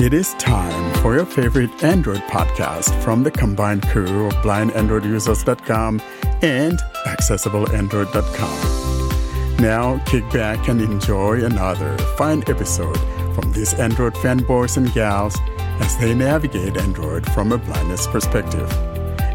[0.00, 6.00] It is time for your favorite Android podcast from the combined crew of blindandroidusers.com
[6.40, 9.56] and accessibleandroid.com.
[9.58, 12.98] Now, kick back and enjoy another fine episode
[13.34, 15.36] from these Android fanboys and gals
[15.80, 18.72] as they navigate Android from a blindness perspective.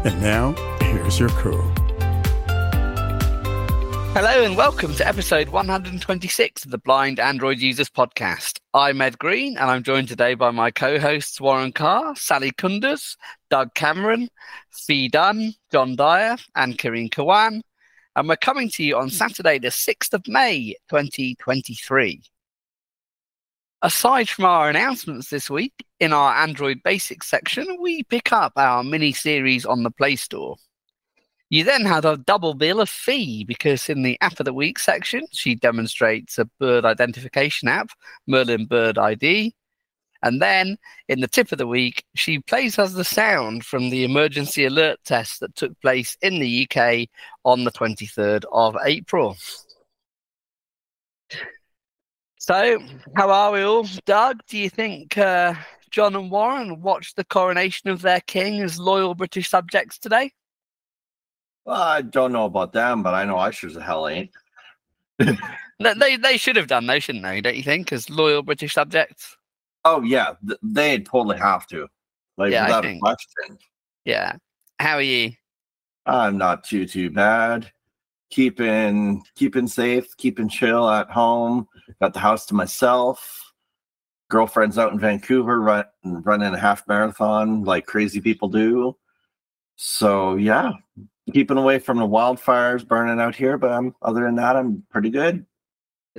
[0.04, 1.62] And now, here's your crew.
[4.16, 8.60] Hello and welcome to episode 126 of the Blind Android Users Podcast.
[8.72, 13.18] I'm Ed Green and I'm joined today by my co hosts Warren Carr, Sally Kunders,
[13.50, 14.30] Doug Cameron,
[14.70, 17.60] Fi Dunn, John Dyer, and Karine Kawan.
[18.16, 22.22] And we're coming to you on Saturday, the 6th of May, 2023.
[23.82, 28.82] Aside from our announcements this week, in our Android Basics section, we pick up our
[28.82, 30.56] mini series on the Play Store.
[31.48, 34.78] You then had a double bill of Fi because in the App of the Week
[34.78, 37.90] section, she demonstrates a bird identification app,
[38.26, 39.54] Merlin Bird ID.
[40.22, 40.76] And then
[41.08, 44.98] in the tip of the week, she plays us the sound from the emergency alert
[45.04, 47.08] test that took place in the UK
[47.44, 49.36] on the 23rd of April.
[52.38, 52.80] So,
[53.14, 53.86] how are we all?
[54.04, 55.54] Doug, do you think uh,
[55.90, 60.32] John and Warren watched the coronation of their king as loyal British subjects today?
[61.66, 64.30] Well, I don't know about them, but I know I sure as hell ain't.
[65.18, 67.40] they they should have done though, shouldn't they?
[67.40, 69.36] Don't you think, as loyal British subjects?
[69.84, 71.88] Oh yeah, th- they totally have to.
[72.38, 73.58] Like Yeah, without a question.
[74.04, 74.36] Yeah.
[74.78, 75.32] How are you?
[76.06, 77.72] I'm not too too bad.
[78.30, 81.66] Keeping keeping safe, keeping chill at home.
[82.00, 83.42] Got the house to myself.
[84.28, 88.96] Girlfriend's out in Vancouver run, running a half marathon like crazy people do.
[89.76, 90.72] So yeah,
[91.32, 93.58] keeping away from the wildfires burning out here.
[93.58, 95.44] But um, other than that, I'm pretty good.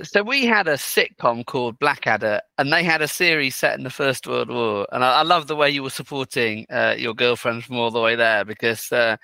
[0.02, 3.90] So we had a sitcom called Blackadder, and they had a series set in the
[3.90, 4.86] First World War.
[4.92, 8.00] And I, I love the way you were supporting uh, your girlfriend from all the
[8.00, 9.16] way there because uh,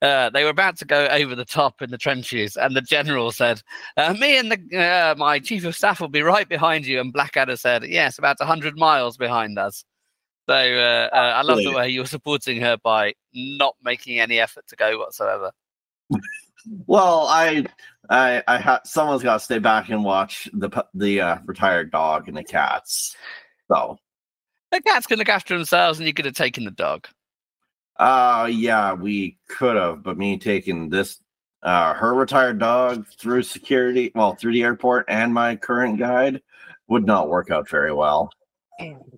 [0.00, 3.32] uh, they were about to go over the top in the trenches, and the general
[3.32, 3.62] said,
[3.96, 7.12] uh, "Me and the, uh, my chief of staff will be right behind you." And
[7.12, 9.84] Blackadder said, "Yes, about hundred miles behind us."
[10.46, 14.66] So uh, uh, I love the way you're supporting her by not making any effort
[14.68, 15.52] to go whatsoever.
[16.86, 17.64] Well, I,
[18.10, 22.28] I, I ha- someone's got to stay back and watch the the uh, retired dog
[22.28, 23.16] and the cats.
[23.70, 23.98] So,
[24.70, 27.06] The cats can look after themselves, and you could have taken the dog.
[27.96, 31.20] uh, yeah, we could have, but me taking this,
[31.62, 36.42] uh, her retired dog through security, well, through the airport, and my current guide
[36.88, 38.30] would not work out very well.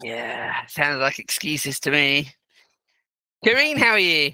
[0.03, 2.31] Yeah, sounds like excuses to me.
[3.44, 4.33] Karine, how are you?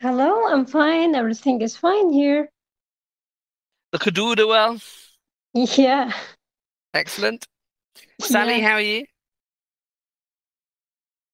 [0.00, 1.14] Hello, I'm fine.
[1.14, 2.50] Everything is fine here.
[3.92, 4.78] The Kaduda well?
[5.54, 6.12] Yeah.
[6.94, 7.46] Excellent.
[8.20, 8.68] Sally, Yeah.
[8.68, 9.06] how are you?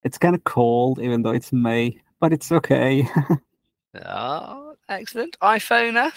[0.05, 3.09] It's kind of cold, even though it's May, but it's okay.
[4.05, 5.37] Oh, excellent.
[5.41, 6.13] iPhoner.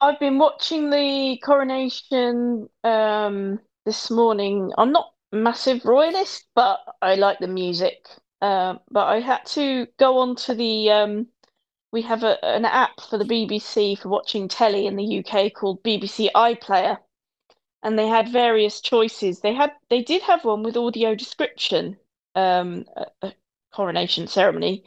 [0.00, 4.72] I've been watching the coronation um, this morning.
[4.78, 8.06] I'm not massive royalist, but I like the music.
[8.40, 11.28] Um, but I had to go on to the um,
[11.92, 15.82] we have a, an app for the BBC for watching telly in the UK called
[15.82, 16.98] BBC iPlayer,
[17.82, 19.40] and they had various choices.
[19.40, 21.98] They had they did have one with audio description,
[22.34, 23.34] um, a, a
[23.72, 24.84] coronation ceremony,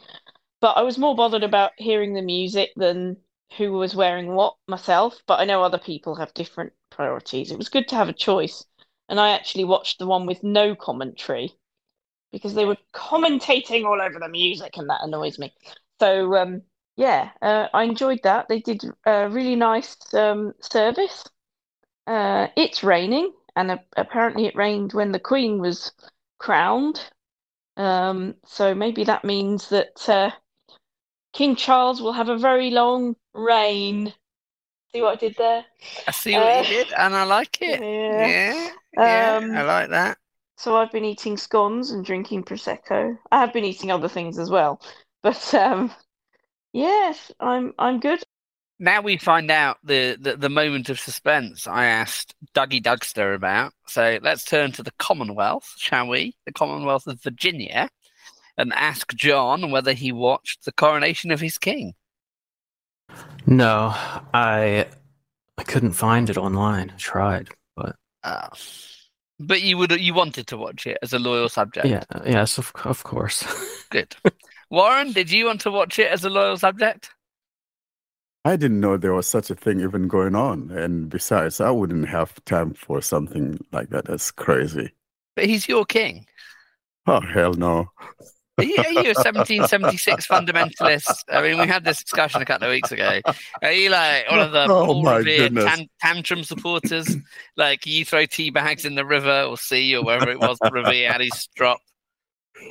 [0.60, 3.18] but I was more bothered about hearing the music than
[3.56, 7.50] who was wearing what myself, but I know other people have different priorities.
[7.52, 8.64] It was good to have a choice.
[9.08, 11.52] And I actually watched the one with no commentary
[12.32, 15.52] because they were commentating all over the music and that annoys me.
[16.00, 16.62] So um
[16.96, 18.48] yeah, uh, I enjoyed that.
[18.48, 21.24] They did a really nice um service.
[22.06, 25.92] Uh it's raining and a apparently it rained when the Queen was
[26.38, 27.00] crowned.
[27.76, 30.30] Um so maybe that means that uh
[31.32, 34.12] King Charles will have a very long reign.
[34.92, 35.64] See what I did there?
[36.06, 37.80] I see what Uh, you did, and I like it.
[38.08, 38.28] Yeah.
[38.28, 38.70] Yeah,
[39.02, 40.18] yeah, Um, I like that.
[40.56, 43.16] So I've been eating scones and drinking prosecco.
[43.30, 44.80] I have been eating other things as well,
[45.22, 45.92] but um,
[46.72, 48.22] yes, I'm I'm good.
[48.80, 53.72] Now we find out the, the, the moment of suspense I asked Dougie Dugster about.
[53.86, 56.36] So let's turn to the Commonwealth, shall we?
[56.46, 57.88] The Commonwealth of Virginia,
[58.56, 61.94] and ask John whether he watched the coronation of his king.
[63.46, 63.92] No,
[64.34, 64.86] I
[65.56, 66.90] I couldn't find it online.
[66.90, 67.56] I tried, but
[68.22, 68.48] Uh,
[69.38, 71.86] but you would you wanted to watch it as a loyal subject.
[71.86, 73.44] yeah, yes, of of course.
[73.90, 74.16] Good.
[74.70, 77.10] Warren, did you want to watch it as a loyal subject?
[78.44, 80.70] I didn't know there was such a thing even going on.
[80.70, 84.06] And besides, I wouldn't have time for something like that.
[84.06, 84.92] That's crazy.
[85.36, 86.26] but he's your king.
[87.06, 87.90] Oh hell no!
[88.58, 91.22] Are you, a 1776 fundamentalist?
[91.28, 93.20] I mean, we had this discussion a couple of weeks ago.
[93.62, 95.64] Are you like one of the Oh, my goodness.
[95.64, 97.16] tan- tantrum supporters?
[97.56, 101.10] Like you throw tea bags in the river or sea or wherever it was Revere
[101.12, 101.78] had his drop.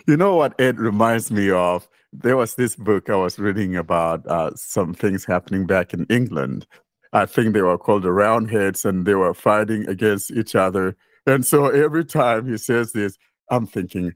[0.07, 1.88] You know what it reminds me of?
[2.12, 6.68] There was this book I was reading about uh, some things happening back in England.
[7.13, 10.98] I think they were called the Roundheads, and they were fighting against each other.
[11.25, 13.18] And so every time he says this,
[13.50, 14.13] I'm thinking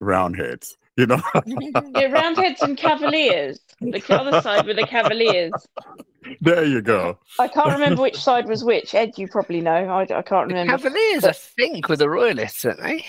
[0.00, 0.76] Roundheads.
[0.96, 3.58] You know, Yeah, Roundheads and Cavaliers.
[3.80, 5.52] The other side were the Cavaliers.
[6.40, 7.18] there you go.
[7.38, 8.94] I can't remember which side was which.
[8.94, 9.72] Ed, you probably know.
[9.88, 10.76] I, I can't The remember.
[10.78, 13.04] Cavaliers, I think, were the royalists, aren't they?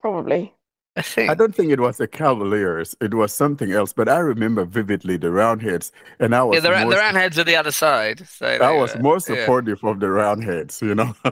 [0.00, 0.52] Probably.
[0.96, 1.28] I think.
[1.30, 3.92] I don't think it was the Cavaliers; it was something else.
[3.92, 5.90] But I remember vividly the Roundheads,
[6.20, 8.28] and I was yeah, the, ra- more, the roundheads are the other side.
[8.28, 9.18] So I they was were- more yeah.
[9.18, 10.80] supportive of the Roundheads.
[10.82, 11.14] You know.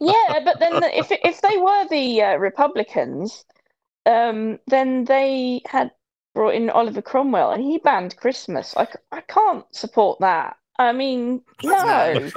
[0.00, 3.44] Yeah, but then the- if if they were the uh, Republicans,
[4.06, 5.90] um, then they had
[6.34, 8.74] brought in Oliver Cromwell and he banned Christmas.
[8.76, 8.86] i
[9.28, 10.56] can't support that.
[10.78, 11.72] I mean, no.
[11.72, 12.30] No.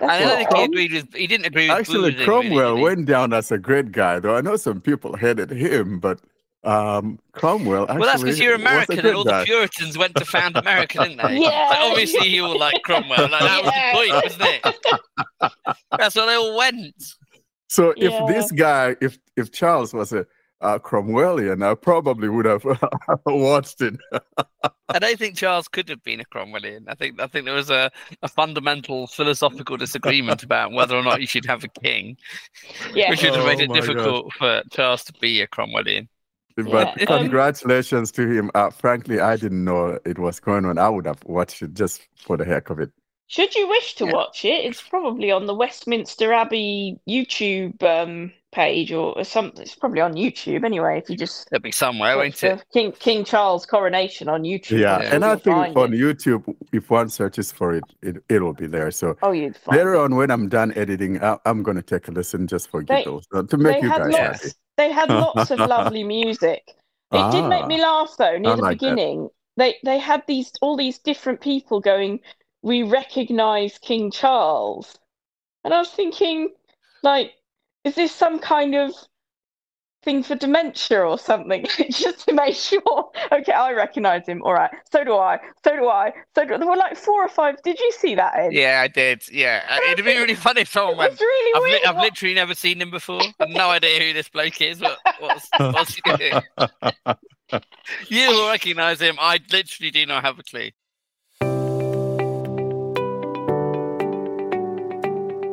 [0.00, 1.14] I don't think he agreed with.
[1.14, 1.78] He didn't agree with.
[1.78, 4.36] Actually, Booth, Cromwell really, went down as a great guy, though.
[4.36, 6.20] I know some people hated him, but
[6.64, 9.40] um, Cromwell actually Well, that's because you're American, and all guy.
[9.40, 11.38] the Puritans went to found America, didn't they?
[11.42, 11.68] Yeah.
[11.70, 13.30] So obviously, you all like Cromwell.
[13.30, 14.00] Like, that Yeah.
[14.24, 14.64] was the point, wasn't
[15.42, 15.82] it?
[15.98, 16.94] That's why they all went.
[17.68, 18.26] So if Yeah.
[18.26, 20.26] this guy, if if Charles was a
[20.62, 22.64] uh, Cromwellian, I probably would have
[23.26, 23.96] watched it.
[24.92, 26.84] I don't think Charles could have been a Cromwellian.
[26.86, 27.90] I think I think there was a,
[28.22, 32.16] a fundamental philosophical disagreement about whether or not you should have a king,
[32.94, 33.10] Yeah.
[33.10, 34.16] which would have made Oh it my God.
[34.16, 36.08] difficult for Charles to be a Cromwellian.
[36.56, 38.50] But Yeah, um, congratulations to him.
[38.54, 40.78] Uh, frankly, I didn't know it was going on.
[40.78, 42.90] I would have watched it just for the heck of it.
[43.26, 44.12] Should you wish to Yeah.
[44.12, 49.62] watch it, it's probably on the Westminster Abbey YouTube um, page or, or something.
[49.62, 50.98] It's probably on YouTube anyway.
[50.98, 52.64] If you just It'll be somewhere, search won't it?
[52.72, 55.96] King King Charles coronation on YouTube, Yeah, I'm and I think on it.
[55.96, 58.90] YouTube, if one searches for it, it it'll be there.
[58.90, 60.00] So Oh, you'd find later it.
[60.00, 62.98] on, when I'm done editing, I, I'm going to take a listen just for They-
[62.98, 64.16] giggles uh, to make you guys lots.
[64.18, 64.48] happy.
[64.76, 66.62] They had lots of lovely music.
[67.12, 68.38] It did make me laugh though.
[68.38, 68.90] Near I the like that.
[68.90, 72.20] beginning, they they had these all these different people going.
[72.62, 74.96] We recognise King Charles,
[75.64, 76.50] and I was thinking,
[77.02, 77.32] like,
[77.84, 78.92] is this some kind of
[80.04, 81.64] thing for dementia or something?
[81.90, 83.10] Just to make sure.
[83.30, 84.42] Okay, I recognise him.
[84.42, 85.38] All right, so do I.
[85.64, 86.12] So do I.
[86.34, 87.60] So do there were like four or five.
[87.62, 88.34] Did you see that?
[88.36, 88.52] Ed?
[88.52, 89.22] Yeah, I did.
[89.30, 91.12] Yeah, Uh, it'd be really funny if someone went.
[91.12, 91.84] was really I've, li- weird.
[91.84, 93.22] I've literally never seen him before.
[93.40, 94.80] I've no idea who this bloke is.
[94.80, 96.42] What, what's, what's he doing?
[98.08, 99.16] You will recognise him.
[99.20, 100.70] I literally do not have a clue.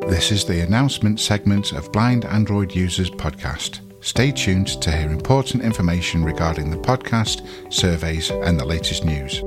[0.09, 3.81] This is the announcement segment of Blind Android Users Podcast.
[4.03, 9.37] Stay tuned to hear important information regarding the podcast, surveys, and the latest news.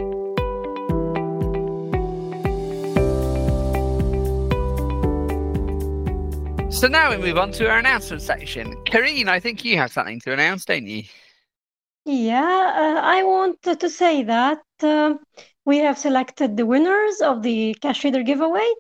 [6.72, 8.72] So now we move on to our announcement section.
[8.84, 11.02] Karine, I think you have something to announce, don't you?
[12.04, 15.18] Yeah, uh, I wanted to say that um,
[15.64, 18.72] we have selected the winners of the cash reader giveaway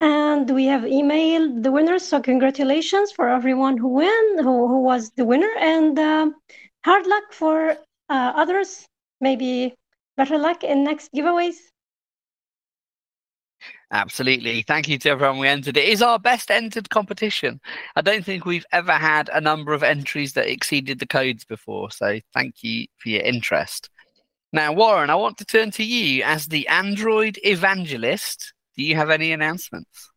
[0.00, 2.06] and we have emailed the winners.
[2.06, 6.34] So congratulations for everyone who win, who, who was the winner, and um
[6.84, 7.70] hard luck for
[8.08, 8.86] uh, others.
[9.20, 9.74] Maybe
[10.16, 11.56] better luck in next giveaways.
[13.92, 14.62] Absolutely.
[14.62, 15.76] Thank you to everyone we entered.
[15.76, 17.60] It is our best entered competition.
[17.94, 21.90] I don't think we've ever had a number of entries that exceeded the codes before.
[21.92, 23.88] So thank you for your interest.
[24.52, 28.52] Now, Warren, I want to turn to you as the Android evangelist.
[28.76, 30.10] Do you have any announcements?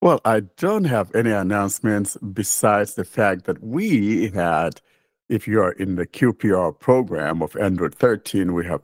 [0.00, 4.80] Well, I don't have any announcements besides the fact that we had,
[5.28, 8.82] if you are in the QPR program of Android 13, we have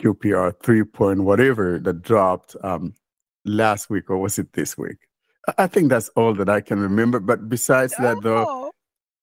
[0.00, 2.94] QPR 3 point whatever that dropped um,
[3.44, 4.96] last week, or was it this week?
[5.58, 7.20] I- think that's all that I can remember.
[7.20, 8.67] But besides that, though,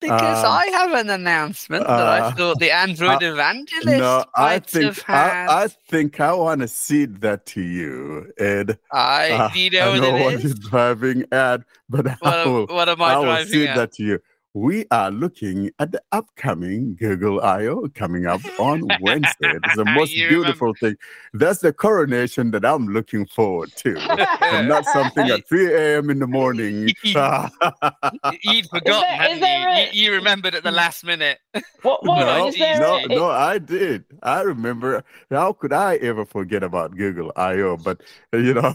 [0.02, 4.60] because um, I have an announcement that I uh, thought the Android evangelist no, I
[4.60, 5.48] think have had.
[5.50, 8.78] I, I think I want to cede that to you, Ed.
[8.92, 12.66] I, Uh, you I know know what what you're driving at, but What, I will,
[12.68, 13.76] what am I I will cede at?
[13.76, 14.20] that to you.
[14.56, 19.52] We are looking at the upcoming Google I/O coming up on Wednesday.
[19.64, 20.96] It's the most You beautiful thing.
[21.34, 23.98] That's the coronation that I'm looking forward to,
[24.42, 26.10] and not something at 3 a.m.
[26.10, 26.88] in the morning.
[27.04, 27.14] You'd
[28.70, 29.68] forgotten, there- hadn't is there you?
[29.68, 30.04] a- you?
[30.06, 31.40] You remembered at the last minute.
[31.82, 32.06] What?
[32.06, 32.18] What?
[32.26, 34.06] no, no, a- no, I did.
[34.24, 35.04] I remember.
[35.30, 37.76] How could I ever forget about Google I/O?
[37.76, 38.74] But you know,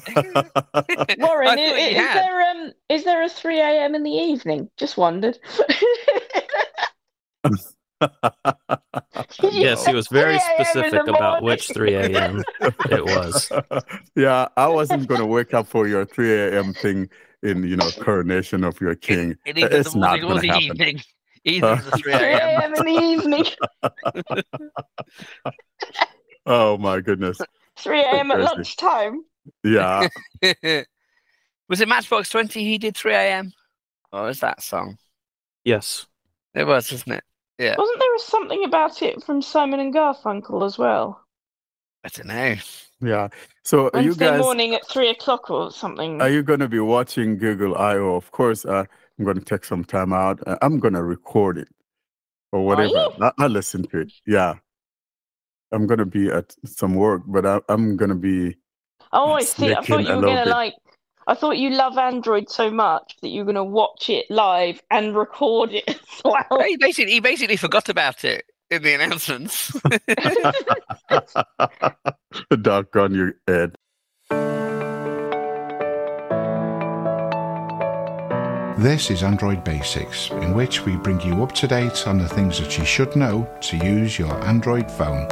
[1.19, 3.95] Warren, is, is there um is there a three a.m.
[3.95, 4.69] in the evening?
[4.77, 5.39] Just wondered.
[9.43, 10.55] Yes, he was very 3 a.m.
[10.59, 12.43] in specific about which 3 a.m.
[12.91, 13.53] it was.
[14.17, 16.73] yeah, I wasn't going to wake up for your 3 a.m.
[16.73, 17.11] thing
[17.43, 19.37] in you know coronation of your king.
[19.45, 20.63] In either It's the not going to happen.
[20.63, 21.03] evening.
[21.45, 22.61] Either of the 3 3 a.m.
[22.63, 22.75] a.m.
[22.75, 23.45] in the evening.
[26.47, 27.39] Oh my goodness.
[27.79, 28.31] 3 a.m.
[28.31, 29.25] at lunchtime.
[29.63, 30.09] Yeah.
[31.69, 33.53] was it Matchbox 20 he did 3 a.m.?
[34.13, 34.97] Or was that song?
[35.65, 36.07] Yes.
[36.55, 37.25] It was, wasn't it?
[37.59, 37.75] Yeah.
[37.77, 41.25] Wasn't there something about it from Simon and Garfunkel as well?
[42.05, 42.57] I don't know.
[43.03, 43.29] Yeah.
[43.63, 46.21] So are you Wednesday guys morning at three o'clock or something.
[46.21, 48.15] are you going to be watching Google I/O?
[48.15, 48.85] Of course, uh,
[49.19, 50.41] I'm going to take some time out.
[50.47, 51.69] Uh, I'm going to record it
[52.53, 52.89] or whatever.
[52.89, 53.11] you?
[53.21, 54.13] I, I listen to it.
[54.27, 54.55] Yeah.
[55.73, 58.57] I'm going to be at some work, but I, I'm going to be
[59.13, 59.75] oh, I see.
[59.75, 60.75] I thought you were gonna like.
[61.31, 65.73] I thought you love Android so much that you're gonna watch it live and record
[65.73, 66.61] it as well.
[66.67, 69.71] He basically, he basically forgot about it in the announcements.
[72.63, 73.77] doggone you, Ed.
[78.83, 82.59] This is Android Basics, in which we bring you up to date on the things
[82.59, 85.29] that you should know to use your Android phone.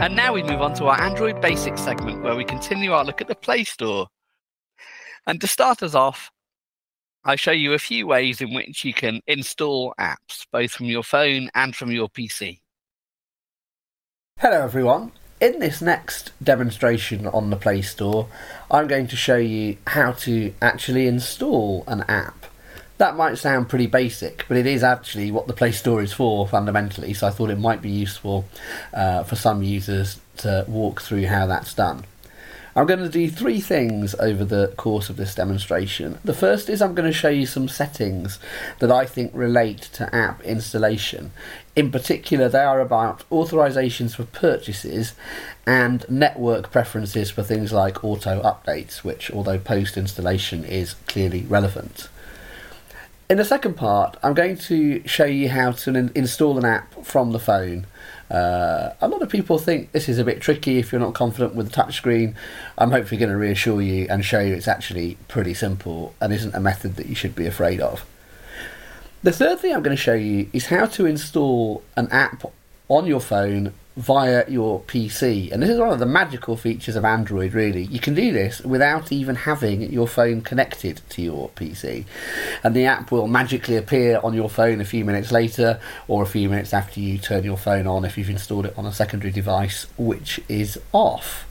[0.00, 3.20] And now we move on to our Android Basics segment where we continue our look
[3.20, 4.08] at the Play Store.
[5.28, 6.32] And to start us off,
[7.22, 11.02] I show you a few ways in which you can install apps, both from your
[11.02, 12.60] phone and from your PC.
[14.38, 15.12] Hello everyone.
[15.38, 18.26] In this next demonstration on the Play Store,
[18.70, 22.46] I'm going to show you how to actually install an app.
[22.96, 26.48] That might sound pretty basic, but it is actually what the Play Store is for
[26.48, 28.46] fundamentally, so I thought it might be useful
[28.94, 32.04] uh, for some users to walk through how that's done.
[32.78, 36.20] I'm going to do three things over the course of this demonstration.
[36.22, 38.38] The first is I'm going to show you some settings
[38.78, 41.32] that I think relate to app installation.
[41.74, 45.14] In particular, they are about authorizations for purchases
[45.66, 52.08] and network preferences for things like auto updates, which, although post installation, is clearly relevant.
[53.30, 57.04] In the second part, I'm going to show you how to in- install an app
[57.04, 57.86] from the phone.
[58.30, 61.54] Uh, a lot of people think this is a bit tricky if you're not confident
[61.54, 62.34] with the touchscreen.
[62.78, 66.54] I'm hopefully going to reassure you and show you it's actually pretty simple and isn't
[66.54, 68.06] a method that you should be afraid of.
[69.22, 72.50] The third thing I'm going to show you is how to install an app
[72.88, 75.50] on your phone via your PC.
[75.50, 77.82] And this is one of the magical features of Android, really.
[77.82, 82.04] You can do this without even having your phone connected to your PC.
[82.62, 86.26] And the app will magically appear on your phone a few minutes later or a
[86.26, 89.32] few minutes after you turn your phone on if you've installed it on a secondary
[89.32, 91.44] device which is off.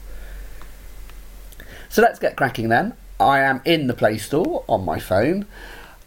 [1.90, 2.94] So let's get cracking then.
[3.20, 5.44] I am in the Play Store on my phone,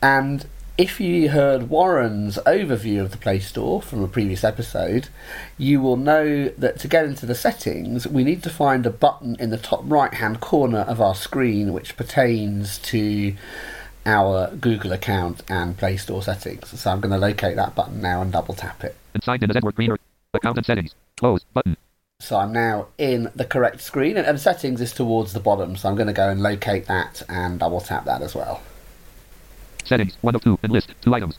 [0.02, 0.46] and
[0.78, 5.10] if you heard Warren's overview of the Play Store from a previous episode,
[5.58, 9.36] you will know that to get into the settings, we need to find a button
[9.40, 13.36] in the top right hand corner of our screen which pertains to
[14.06, 16.80] our Google account and Play Store settings.
[16.80, 18.96] So I'm going to locate that button now and double tap it.
[19.14, 19.98] and signed in as Edward Greener.
[20.34, 20.96] Account and settings.
[21.18, 21.76] Close button.
[22.20, 25.76] So I'm now in the correct screen, and, and settings is towards the bottom.
[25.76, 28.62] So I'm going to go and locate that and double tap that as well.
[29.86, 30.18] Settings.
[30.22, 30.58] One of two.
[30.64, 30.94] And list.
[31.02, 31.38] Two items.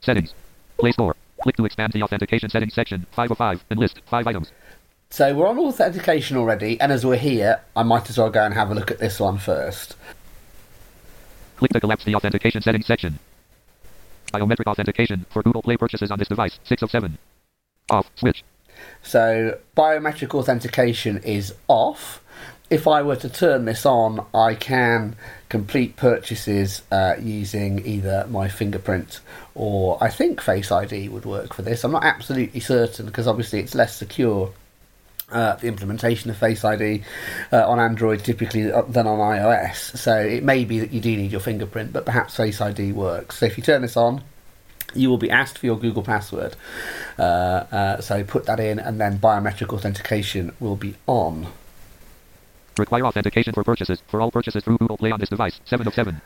[0.00, 0.34] Settings.
[0.78, 1.16] Play Store.
[1.42, 3.06] Click to expand the authentication settings section.
[3.12, 3.64] Five of five.
[3.70, 4.00] And list.
[4.06, 4.50] Five items.
[5.10, 8.52] So we're on authentication already, and as we're here, I might as well go and
[8.52, 9.96] have a look at this one first.
[11.56, 13.18] Click to collapse the authentication settings section.
[14.32, 16.58] Biometric authentication for Google Play purchases on this device.
[16.64, 17.16] Six of seven.
[17.90, 18.10] Off.
[18.16, 18.44] Switch.
[19.02, 22.22] So biometric authentication is off.
[22.68, 25.16] If I were to turn this on, I can
[25.48, 29.20] complete purchases uh, using either my fingerprint
[29.54, 31.84] or I think Face ID would work for this.
[31.84, 34.52] I'm not absolutely certain because obviously it's less secure.
[35.30, 37.02] Uh, the implementation of Face ID
[37.52, 41.14] uh, on Android typically uh, than on iOS, so it may be that you do
[41.14, 43.36] need your fingerprint, but perhaps Face ID works.
[43.36, 44.22] So if you turn this on,
[44.94, 46.56] you will be asked for your Google password.
[47.18, 51.48] Uh, uh, so put that in, and then biometric authentication will be on.
[52.78, 54.02] Require authentication for purchases.
[54.08, 55.60] For all purchases through Google Play on this device.
[55.64, 56.20] Seven of seven.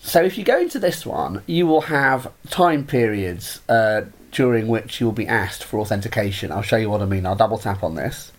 [0.00, 5.00] so if you go into this one, you will have time periods uh, during which
[5.00, 6.52] you'll be asked for authentication.
[6.52, 7.26] I'll show you what I mean.
[7.26, 8.32] I'll double tap on this.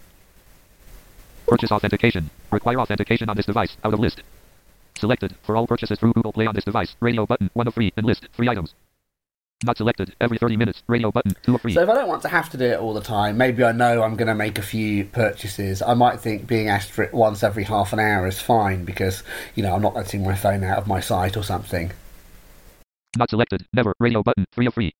[1.47, 2.29] Purchase authentication.
[2.51, 3.75] Require authentication on this device.
[3.83, 4.21] Out of list.
[4.97, 5.35] Selected.
[5.43, 6.95] For all purchases through Google Play on this device.
[6.99, 7.49] Radio button.
[7.53, 7.93] 1 of 3.
[7.97, 8.27] And list.
[8.33, 8.73] 3 items.
[9.63, 10.15] Not selected.
[10.19, 10.83] Every 30 minutes.
[10.87, 11.35] Radio button.
[11.43, 11.73] 2 of 3.
[11.73, 13.71] So if I don't want to have to do it all the time, maybe I
[13.71, 15.81] know I'm going to make a few purchases.
[15.81, 19.23] I might think being asked for it once every half an hour is fine because
[19.55, 21.91] you know I'm not letting my phone out of my sight or something.
[23.17, 23.65] Not selected.
[23.73, 23.93] Never.
[23.99, 24.45] Radio button.
[24.53, 24.91] 3 of 3.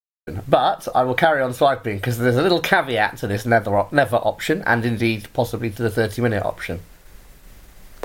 [0.48, 3.91] But I will carry on swiping because there's a little caveat to this never op-
[3.91, 6.82] never option, and indeed possibly to the 30 minute option.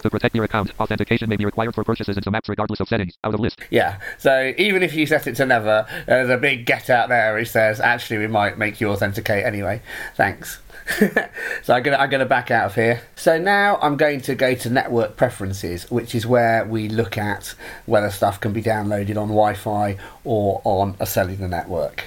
[0.03, 2.89] To protect your account, authentication may be required for purchases in some apps regardless of
[2.89, 3.17] settings.
[3.25, 3.59] Out of list.
[3.71, 7.09] Yeah, so even if you set it to never, uh, there's a big get out
[7.09, 9.81] there which says actually we might make you authenticate anyway.
[10.15, 10.61] Thanks.
[11.63, 13.03] so I'm gonna I'm gonna back out of here.
[13.17, 17.55] So now I'm going to go to network preferences, which is where we look at
[17.87, 22.05] whether stuff can be downloaded on Wi-Fi or on a cellular network.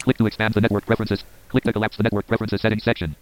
[0.00, 1.24] Click to expand the network preferences.
[1.48, 3.16] Click to collapse the network preferences settings section.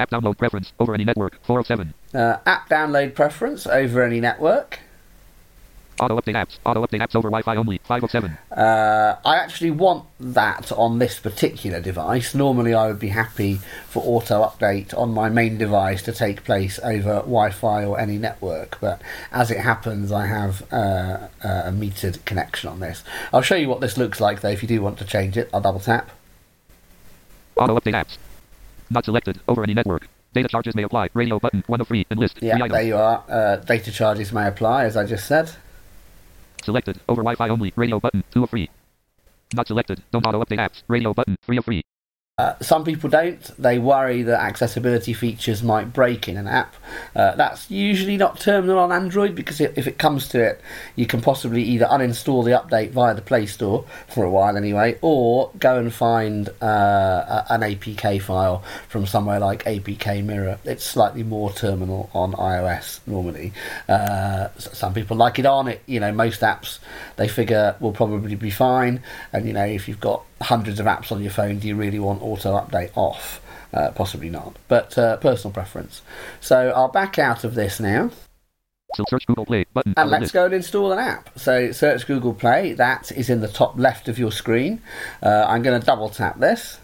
[0.00, 1.38] App download preference over any network.
[1.44, 1.92] 407.
[2.14, 4.80] Uh, app download preference over any network.
[6.00, 6.56] Auto update apps.
[6.64, 7.76] Auto update apps over Wi-Fi only.
[7.84, 8.38] 507.
[8.50, 12.34] Uh, I actually want that on this particular device.
[12.34, 16.78] Normally, I would be happy for auto update on my main device to take place
[16.82, 19.02] over Wi Fi or any network, but
[19.32, 23.04] as it happens, I have uh, uh, a metered connection on this.
[23.34, 25.50] I'll show you what this looks like though if you do want to change it.
[25.52, 26.10] I'll double tap.
[27.56, 28.16] Auto update apps.
[28.90, 29.40] Not selected.
[29.48, 30.08] Over any network.
[30.32, 31.08] Data charges may apply.
[31.14, 31.62] Radio button.
[31.66, 32.06] 1 of 3.
[32.10, 32.38] And list.
[32.42, 32.72] Yeah, 3 items.
[32.72, 33.24] there you are.
[33.28, 35.50] Uh, data charges may apply, as I just said.
[36.62, 37.00] Selected.
[37.08, 37.72] Over Wi-Fi only.
[37.76, 38.22] Radio button.
[38.32, 38.68] 2 of 3.
[39.54, 40.02] Not selected.
[40.12, 40.82] Don't auto update apps.
[40.88, 41.36] Radio button.
[41.42, 41.82] 3 of 3.
[42.40, 43.50] Uh, some people don't.
[43.60, 46.74] They worry that accessibility features might break in an app.
[47.14, 50.60] Uh, that's usually not terminal on Android because if it comes to it,
[50.96, 54.98] you can possibly either uninstall the update via the Play Store for a while anyway,
[55.02, 60.58] or go and find uh, an APK file from somewhere like APK Mirror.
[60.64, 63.52] It's slightly more terminal on iOS normally.
[63.86, 65.82] Uh, some people like it on it.
[65.84, 66.78] You know, most apps
[67.16, 69.02] they figure will probably be fine.
[69.30, 71.98] And you know, if you've got hundreds of apps on your phone, do you really
[71.98, 73.40] want auto update off?
[73.72, 76.02] Uh, possibly not, but uh, personal preference.
[76.40, 78.10] So I'll back out of this now.
[78.94, 79.94] So search Google Play button.
[79.96, 81.30] And let's go and install an app.
[81.38, 82.72] So search Google Play.
[82.72, 84.82] That is in the top left of your screen.
[85.22, 86.78] Uh, I'm going to double tap this.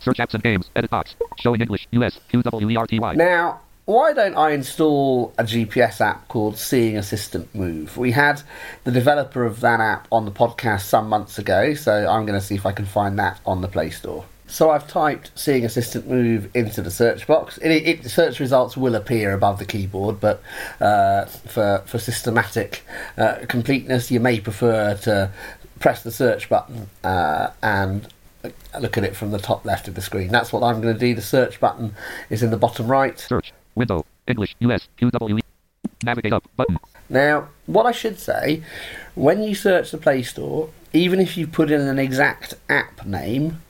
[0.00, 0.70] Search apps and games.
[0.74, 1.14] Edit box.
[1.38, 1.86] Show in English.
[1.90, 2.18] US.
[2.32, 3.16] QWERTY.
[3.16, 7.96] Now, why don't I install a GPS app called Seeing Assistant Move?
[7.96, 8.40] We had
[8.84, 12.44] the developer of that app on the podcast some months ago, so I'm going to
[12.44, 14.26] see if I can find that on the Play Store.
[14.46, 17.58] So I've typed Seeing Assistant Move into the search box.
[17.58, 20.40] It, it, search results will appear above the keyboard, but
[20.80, 22.84] uh, for for systematic
[23.18, 25.32] uh, completeness, you may prefer to
[25.80, 28.06] press the search button uh, and
[28.80, 30.28] look at it from the top left of the screen.
[30.28, 31.12] That's what I'm going to do.
[31.12, 31.96] The search button
[32.28, 33.18] is in the bottom right.
[33.18, 33.52] Search.
[33.74, 34.04] Window.
[34.26, 34.56] English.
[34.60, 34.88] US.
[34.98, 35.40] QWE.
[36.02, 36.44] Navigate up.
[36.56, 36.78] Button.
[37.08, 38.62] Now, what I should say,
[39.14, 43.60] when you search the Play Store, even if you put in an exact app name,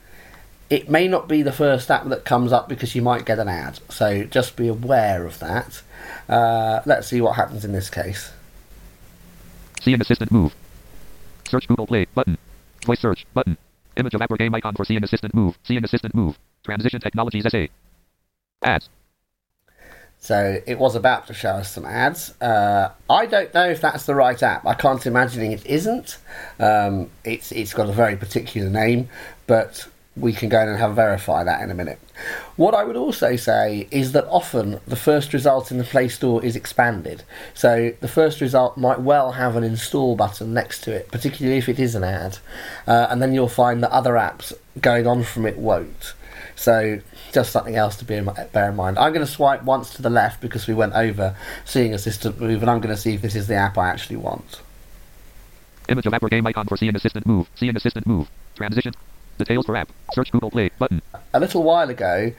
[0.69, 3.49] it may not be the first app that comes up because you might get an
[3.49, 3.79] ad.
[3.89, 5.81] So just be aware of that.
[6.29, 8.31] Uh, let's see what happens in this case.
[9.81, 10.55] Seeing Assistant Move.
[11.47, 12.37] Search Google Play button.
[12.85, 13.57] Voice search button.
[13.97, 15.57] Image of app or game icon for Seeing Assistant Move.
[15.63, 16.37] Seeing Assistant Move.
[16.63, 17.65] Transition Technologies SA.
[18.63, 18.89] Ads.
[20.21, 22.39] So it was about to show us some ads.
[22.39, 24.67] Uh, I don't know if that's the right app.
[24.67, 26.19] I can't imagine it isn't.
[26.59, 29.09] Um, it's it's got a very particular name,
[29.47, 31.99] but we can go and have verify that in a minute.
[32.55, 36.43] What I would also say is that often the first result in the Play Store
[36.45, 37.23] is expanded.
[37.55, 41.67] So the first result might well have an install button next to it, particularly if
[41.67, 42.37] it is an ad,
[42.85, 46.13] uh, and then you'll find that other apps going on from it won't.
[46.55, 46.99] So
[47.31, 48.97] just something else to be in, bear in mind.
[48.97, 52.61] I'm going to swipe once to the left because we went over seeing assistant move,
[52.61, 54.61] and I'm going to see if this is the app I actually want.
[55.89, 57.49] Image of app or game icon for Seeing Assistant Move.
[57.55, 58.29] Seeing Assistant Move.
[58.55, 58.93] Transition.
[59.37, 59.89] Details for app.
[60.13, 61.01] Search Google Play button.
[61.33, 62.31] A little while ago,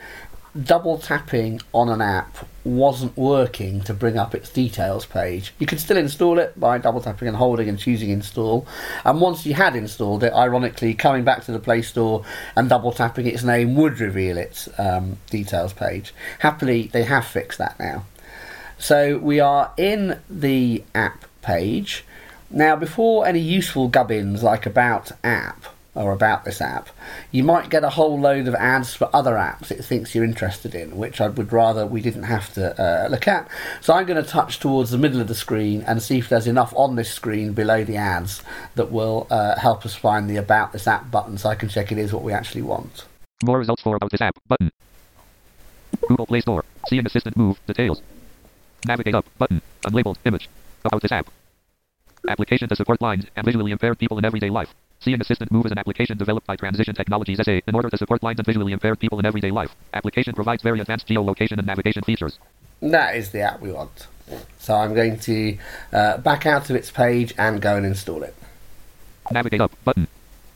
[0.61, 5.53] double tapping on an app wasn't working to bring up its details page.
[5.59, 8.67] You could still install it by double tapping and holding and choosing install.
[9.05, 12.93] And once you had installed it, ironically, coming back to the Play Store and double
[12.93, 16.15] tapping its name would reveal its um, details page.
[16.41, 18.05] Happily, they have fixed that now.
[18.79, 22.05] So we are in the app page.
[22.51, 26.89] Now, before any useful gubbins like About App, or about this app,
[27.31, 30.75] you might get a whole load of ads for other apps it thinks you're interested
[30.75, 33.49] in, which I would rather we didn't have to uh, look at.
[33.81, 36.47] So I'm going to touch towards the middle of the screen and see if there's
[36.47, 38.43] enough on this screen below the ads
[38.75, 41.93] that will uh, help us find the About This App button so I can check
[41.93, 43.05] it is what we actually want.
[43.45, 44.71] More results for About This App button.
[46.09, 46.65] Google Play Store.
[46.89, 47.61] Seeing Assistant Move.
[47.67, 48.01] Details.
[48.87, 49.61] Navigate up button.
[49.85, 50.49] Unlabeled image.
[50.85, 51.29] About this app.
[52.29, 54.75] Application to support blind and visually impaired people in everyday life.
[55.03, 58.21] Seeing Assistant Move is an application developed by Transition Technologies SA in order to support
[58.21, 59.75] blind and visually impaired people in everyday life.
[59.93, 62.39] Application provides very advanced geolocation and navigation features.
[62.81, 64.07] That is the app we want.
[64.61, 65.59] So I'm going to
[65.93, 68.35] uh, back out of its page and go and install it.
[69.33, 70.07] Navigate up button.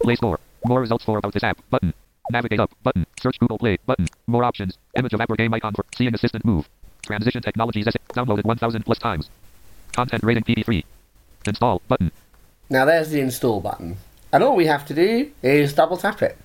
[0.01, 0.39] Play Store.
[0.65, 1.93] More results for About This App button.
[2.31, 3.05] Navigate up button.
[3.21, 4.07] Search Google Play button.
[4.29, 4.79] More options.
[4.97, 6.69] Image of app or game icon for Seeing Assistant Move.
[7.03, 7.99] Transition Technologies SA.
[8.15, 9.29] Downloaded 1000 plus times.
[9.93, 10.85] Content rating PEGI 3.
[11.47, 12.13] Install button.
[12.71, 13.97] Now there's the install button.
[14.37, 16.37] And all we have to do is double tap it.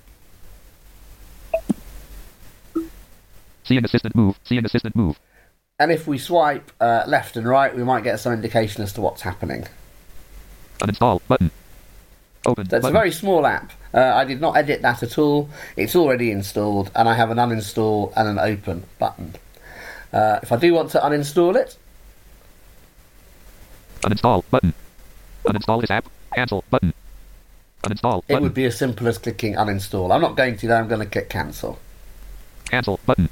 [3.64, 4.40] Seeing Assistant Move.
[4.44, 5.20] Seeing Assistant Move.
[5.78, 9.02] And if we swipe uh, left and right, we might get some indication as to
[9.02, 9.66] what's happening.
[10.78, 11.50] Uninstall button.
[12.46, 12.66] Open.
[12.66, 12.96] That's button.
[12.96, 13.72] a very small app.
[13.92, 15.50] Uh, I did not edit that at all.
[15.76, 19.34] It's already installed, and I have an uninstall and an open button.
[20.14, 21.76] Uh, if I do want to uninstall it,
[24.00, 24.72] Uninstall button.
[25.44, 26.06] Uninstall this app.
[26.34, 26.94] Cancel button.
[27.82, 28.42] Uninstall it button.
[28.42, 30.14] would be as simple as clicking uninstall.
[30.14, 30.76] I'm not going to, though.
[30.76, 31.78] I'm going to click cancel.
[32.66, 33.28] Cancel button.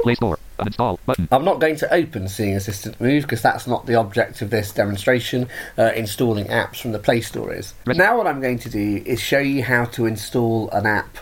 [0.00, 0.38] Play Store.
[0.58, 1.28] Uninstall button.
[1.30, 4.72] I'm not going to open Seeing Assistant Move because that's not the object of this
[4.72, 5.48] demonstration.
[5.78, 7.74] Uh, installing apps from the Play Store is.
[7.86, 7.96] Right.
[7.96, 11.18] Now, what I'm going to do is show you how to install an app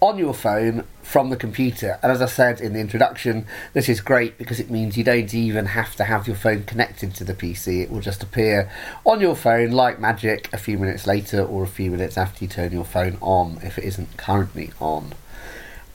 [0.00, 1.98] on your phone from the computer.
[2.02, 5.32] And as I said in the introduction, this is great because it means you don't
[5.32, 7.82] even have to have your phone connected to the PC.
[7.82, 8.70] It will just appear
[9.06, 12.48] on your phone like magic a few minutes later or a few minutes after you
[12.48, 15.14] turn your phone on if it isn't currently on.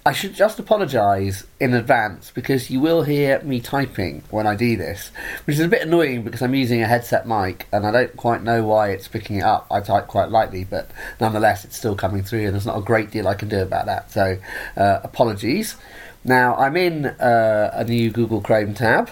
[0.06, 4.76] I should just apologise in advance because you will hear me typing when I do
[4.76, 5.12] this,
[5.46, 8.44] which is a bit annoying because I'm using a headset mic and I don't quite
[8.44, 9.66] know why it's picking it up.
[9.72, 13.12] I type quite lightly, but nonetheless, it's still coming through, and there's not a great
[13.12, 14.12] deal I can do about that.
[14.12, 14.38] So,
[14.76, 15.78] uh, apologies.
[16.26, 19.10] Now, I'm in uh, a new Google Chrome tab.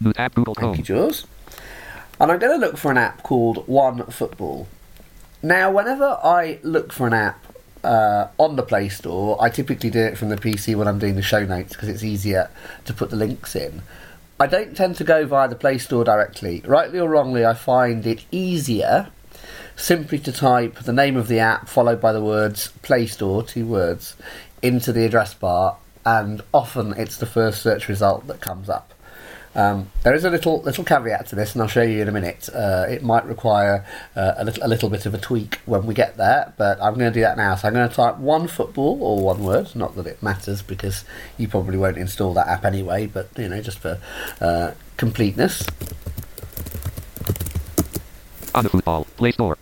[0.00, 1.26] New tab Google Thank you, Jules.
[2.20, 4.68] And I'm going to look for an app called One Football.
[5.42, 7.45] Now, whenever I look for an app
[7.86, 11.14] uh, on the Play Store, I typically do it from the PC when I'm doing
[11.14, 12.50] the show notes because it's easier
[12.84, 13.82] to put the links in.
[14.38, 16.62] I don't tend to go via the Play Store directly.
[16.66, 19.08] Rightly or wrongly, I find it easier
[19.76, 23.66] simply to type the name of the app followed by the words Play Store, two
[23.66, 24.16] words,
[24.62, 28.92] into the address bar, and often it's the first search result that comes up.
[29.56, 32.12] Um, there is a little little caveat to this, and I'll show you in a
[32.12, 32.50] minute.
[32.54, 35.94] Uh, it might require uh, a little a little bit of a tweak when we
[35.94, 37.56] get there, but I'm going to do that now.
[37.56, 39.74] So I'm going to type one football or one word.
[39.74, 41.04] Not that it matters because
[41.38, 43.98] you probably won't install that app anyway, but you know just for
[44.42, 45.62] uh, completeness.
[48.52, 49.06] OneFootball.
[49.16, 49.56] Play Store.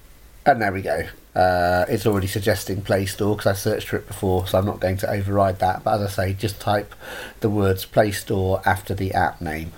[0.45, 1.07] And there we go.
[1.37, 4.81] Uh, it's already suggesting Play Store because I searched for it before, so I'm not
[4.81, 5.85] going to override that.
[5.85, 6.95] But as I say, just type
[7.41, 9.73] the words Play Store after the app name.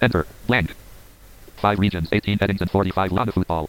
[0.00, 0.26] Enter.
[0.46, 0.74] Blank.
[1.56, 3.68] 5 regions, 18 headings, and 45 Lana football.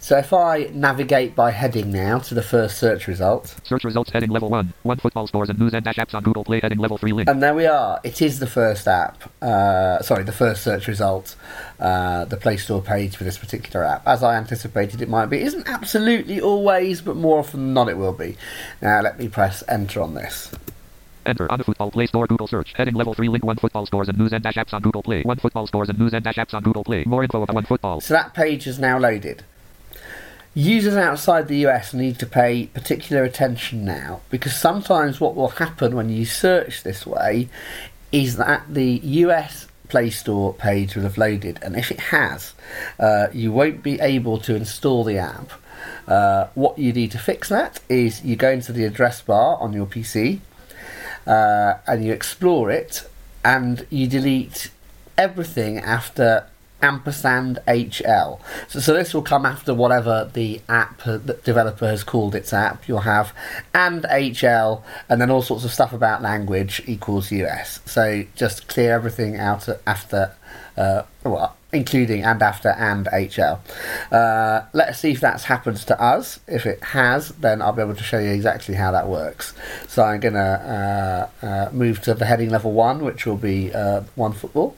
[0.00, 4.30] So if I navigate by heading now to the first search result, Search results heading
[4.30, 4.72] level 1.
[4.84, 7.28] 1 football stores and news and dash apps on Google Play heading level 3 link.
[7.28, 8.00] and there we are.
[8.04, 9.24] It is the first app.
[9.42, 11.34] Uh, sorry, the first search result.
[11.80, 15.38] Uh, the Play Store page for this particular app, as I anticipated it might be.
[15.38, 18.36] It isn't absolutely always, but more often than not, it will be.
[18.80, 20.52] Now let me press enter on this.
[21.28, 21.46] Enter.
[21.48, 22.72] OneFootball Play Store Google search.
[22.76, 25.22] Heading level 3 link 1 football stores and news and dash apps on Google Play.
[25.22, 27.04] 1 football stores and news and dash apps on Google Play.
[27.04, 28.00] More info about 1 football.
[28.00, 29.44] So that page is now loaded.
[30.54, 35.94] Users outside the US need to pay particular attention now because sometimes what will happen
[35.94, 37.48] when you search this way
[38.10, 42.52] is that the US Play Store page will have loaded, and if it has,
[42.98, 45.50] uh, you won't be able to install the app.
[46.06, 49.72] Uh, what you need to fix that is you go into the address bar on
[49.72, 50.40] your PC
[51.28, 53.08] uh, and you explore it
[53.44, 54.70] and you delete
[55.16, 56.46] everything after
[56.80, 58.40] ampersand HL.
[58.68, 62.52] So, so this will come after whatever the app uh, the developer has called its
[62.52, 62.88] app.
[62.88, 63.34] You'll have
[63.74, 67.80] and HL and then all sorts of stuff about language equals US.
[67.84, 70.32] So just clear everything out after,
[70.76, 73.58] uh, well, including and after and HL.
[74.10, 76.40] Uh, let's see if that's happened to us.
[76.46, 79.52] If it has, then I'll be able to show you exactly how that works.
[79.86, 83.72] So I'm going to uh, uh, move to the heading level one, which will be
[83.72, 84.76] uh, one football.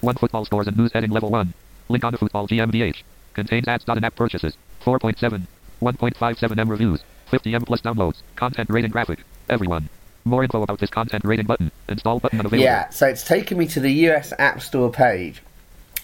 [0.00, 1.52] 1 football stores and news heading level 1.
[1.90, 3.02] Link OneFootball GmbH.
[3.34, 3.84] Contains ads.
[3.86, 4.56] App purchases.
[4.84, 5.42] 4.7.
[5.82, 7.00] 1.57 M reviews.
[7.30, 8.22] 50 M plus downloads.
[8.36, 9.20] Content rating graphic.
[9.48, 9.88] Everyone.
[10.24, 11.70] More info about this content rating button.
[11.88, 12.64] Install button unavailable.
[12.64, 15.42] Yeah, so it's taken me to the US App Store page.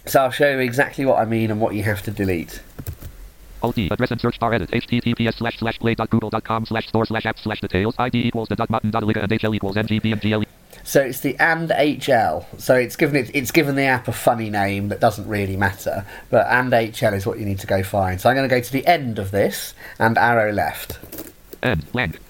[0.07, 2.61] So I'll show you exactly what I mean and what you have to delete.
[3.63, 4.71] Alt D, address and search bar edit.
[4.71, 7.95] HTTPS slash slash play.google.com slash store slash app slash details.
[7.99, 10.45] ID equals the dot button dot liga and HL equals NGP and GLE.
[10.85, 12.45] So it's the and HL.
[12.61, 16.07] So it's given it it's given the app a funny name that doesn't really matter.
[16.31, 18.21] But and HL is what you need to go find.
[18.21, 21.01] So I'm going to go to the end of this and arrow left.
[21.63, 22.21] N blank.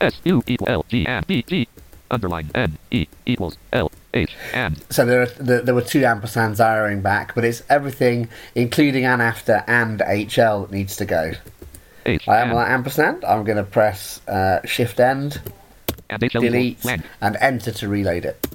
[0.00, 1.68] S U equal L G and B G.
[2.10, 6.58] Underline N E equals L H and So there, are, there there were two ampersands
[6.58, 11.32] arrowing back, but it's everything, including and after and HL, that needs to go.
[12.06, 13.24] H I am on that ampersand.
[13.24, 15.40] I'm going to press uh, Shift End,
[16.08, 16.84] and delete,
[17.20, 18.46] and Enter to reload it.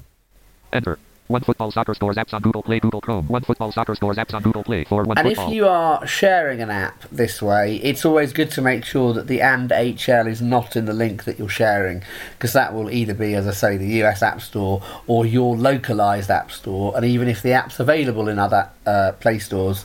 [0.72, 0.98] Enter.
[1.28, 3.26] One football soccer scores apps on Google Play, Google Chrome.
[3.26, 6.60] One football soccer scores apps on Google Play for one And if you are sharing
[6.60, 10.40] an app this way, it's always good to make sure that the and HL is
[10.40, 13.76] not in the link that you're sharing, because that will either be, as I say,
[13.76, 16.96] the US App Store or your localized App Store.
[16.96, 19.84] And even if the app's available in other uh, Play Stores,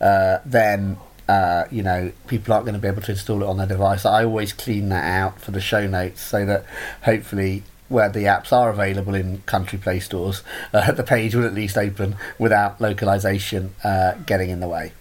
[0.00, 3.56] uh, then uh, you know people aren't going to be able to install it on
[3.56, 4.04] their device.
[4.04, 6.66] I always clean that out for the show notes so that
[7.02, 7.62] hopefully.
[7.94, 11.78] Where the apps are available in country play stores, uh, the page will at least
[11.78, 14.92] open without localization uh, getting in the way.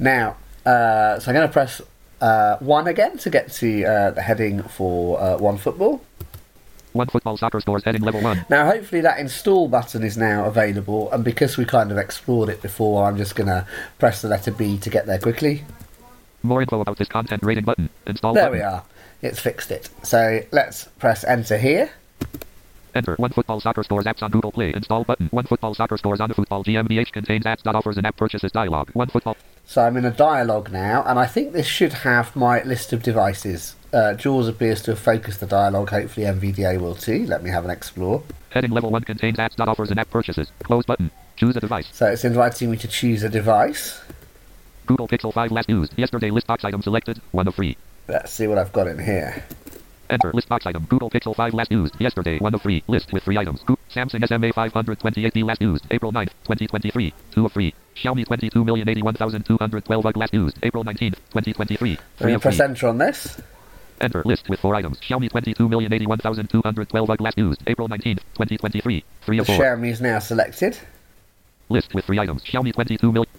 [0.00, 1.80] Now, uh, so I'm going to press
[2.20, 6.02] uh, one again to get to uh, the heading for uh, one football.
[6.94, 8.44] One football soccer scores heading level one.
[8.50, 12.60] Now, hopefully, that install button is now available, and because we kind of explored it
[12.60, 13.64] before, I'm just going to
[14.00, 15.62] press the letter B to get there quickly.
[16.42, 17.88] More info about this content rating button.
[18.06, 18.58] Install There button.
[18.58, 18.82] we are.
[19.22, 19.88] It's fixed it.
[20.02, 21.90] So let's press enter here.
[22.94, 23.14] Enter.
[23.16, 24.72] One football soccer scores apps on Google Play.
[24.74, 25.28] Install button.
[25.30, 28.90] One football soccer scores OneFootball GmbH contains apps that offers and app purchases dialog.
[28.90, 29.36] One football.
[29.64, 33.02] So I'm in a dialogue now, and I think this should have my list of
[33.02, 33.76] devices.
[33.92, 35.90] Uh, Jaws appears to have focused the dialogue.
[35.90, 37.26] Hopefully, NVDA will too.
[37.26, 38.22] Let me have an explore.
[38.50, 40.50] Heading level one contains apps that offers and app purchases.
[40.62, 41.10] Close button.
[41.36, 41.88] Choose a device.
[41.92, 44.00] So it's inviting me to choose a device.
[44.86, 45.96] Google Pixel 5 last used.
[45.96, 47.20] Yesterday list box item selected.
[47.30, 47.76] One of three.
[48.08, 49.44] Let's see what I've got in here.
[50.10, 50.86] Enter list box item.
[50.88, 51.94] Google Pixel 5 last used.
[52.00, 52.38] Yesterday.
[52.38, 52.82] One of three.
[52.88, 53.62] List with three items.
[53.62, 55.84] Go- Samsung SMA 528D last used.
[55.90, 57.14] April 9th, 2023.
[57.32, 57.72] Two of three.
[57.96, 60.58] Xiaomi 22,081,212 UG last used.
[60.62, 61.98] April 19th, 2023.
[62.18, 62.64] Three of press three.
[62.64, 63.40] enter on this.
[64.00, 64.98] Enter list with four items.
[65.00, 67.62] Xiaomi 22,081,212 UG last used.
[67.66, 69.04] April 19th, 2023.
[69.22, 69.56] Three The of four.
[69.56, 70.78] Xiaomi is now selected.
[71.68, 72.42] List with three items.
[72.44, 73.30] Xiaomi 22 million.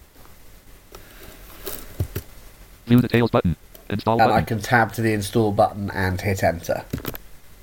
[2.86, 3.56] View details button.
[3.92, 6.84] Install And I can tab to the install button and hit enter.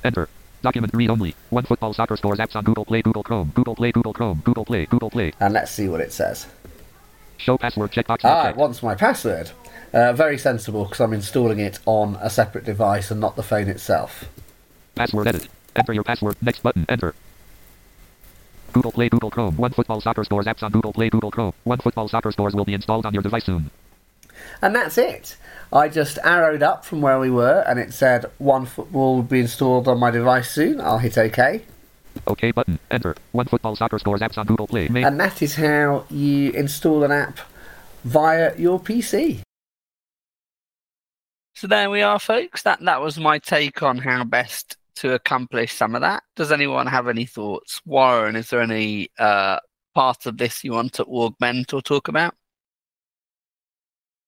[0.04, 0.30] Enter.
[0.62, 1.36] Document read only.
[1.50, 4.66] One football soccer scores apps on Google Play, Google Chrome, Google Play, Google Chrome, Google
[4.66, 5.34] Play, Google Play.
[5.40, 6.48] And let's see what it says.
[7.38, 8.20] Show password checkbox.
[8.24, 9.52] Ah, not it wants my password.
[9.94, 13.70] Uh, very sensible because I'm installing it on a separate device and not the phone
[13.70, 14.26] itself.
[14.96, 15.48] Password edit.
[15.76, 16.36] Enter your password.
[16.42, 16.86] Next button.
[16.90, 17.16] Enter.
[18.74, 19.56] Google Play, Google Chrome.
[19.56, 21.54] One football soccer scores apps on Google Play, Google Chrome.
[21.64, 23.72] One football soccer scores will be installed on your device soon.
[24.62, 25.38] And that's it.
[25.72, 29.40] I just arrowed up from where we were and it said one football would be
[29.40, 30.82] installed on my device soon.
[30.82, 31.64] I'll hit OK.
[32.28, 32.80] OK button.
[32.92, 33.16] Enter.
[33.32, 34.90] One football soccer scores apps on Google Play.
[34.90, 35.06] Main.
[35.06, 37.40] And that is how you install an app
[38.04, 39.42] via your PC.
[41.56, 42.64] So there we are, folks.
[42.64, 46.24] That that was my take on how best to accomplish some of that.
[46.36, 47.82] Does anyone have any thoughts?
[47.86, 49.60] Warren, is there any uh,
[49.94, 52.34] part of this you want to augment or talk about?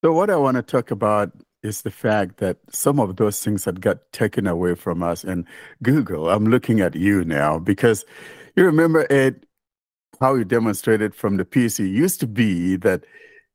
[0.04, 3.66] So, what I want to talk about is the fact that some of those things
[3.66, 5.24] that got taken away from us.
[5.24, 5.46] And
[5.84, 8.04] Google, I'm looking at you now because
[8.56, 9.46] you remember, Ed,
[10.20, 13.04] how you demonstrated from the PC used to be that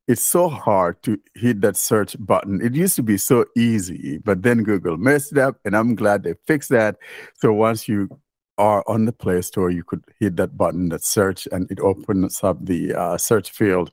[0.06, 2.60] it's so hard to hit that search button.
[2.60, 6.22] It used to be so easy, but then Google messed it up, and I'm glad
[6.22, 6.96] they fixed that.
[7.34, 8.08] So once you
[8.56, 12.44] are on the Play Store, you could hit that button, that search, and it opens
[12.44, 13.90] up the uh, search field.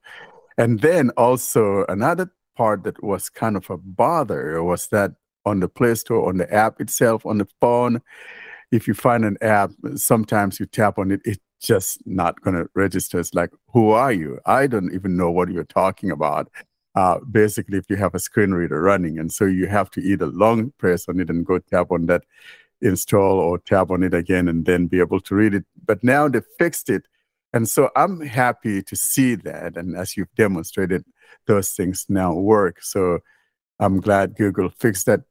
[0.59, 5.11] And then also another part that was kind of a bother was that
[5.45, 8.01] on the Play Store, on the app itself, on the phone,
[8.71, 12.69] if you find an app, sometimes you tap on it, it's just not going to
[12.75, 13.19] register.
[13.19, 14.39] It's like, who are you?
[14.45, 16.49] I don't even know what you're talking about.
[16.95, 20.27] Uh, basically, if you have a screen reader running, and so you have to either
[20.27, 22.23] long press on it and go tap on that
[22.81, 25.65] install or tap on it again and then be able to read it.
[25.85, 27.07] But now they fixed it.
[27.53, 29.77] And so I'm happy to see that.
[29.77, 31.05] And as you've demonstrated,
[31.47, 32.81] those things now work.
[32.81, 33.19] So
[33.79, 35.21] I'm glad Google fixed that.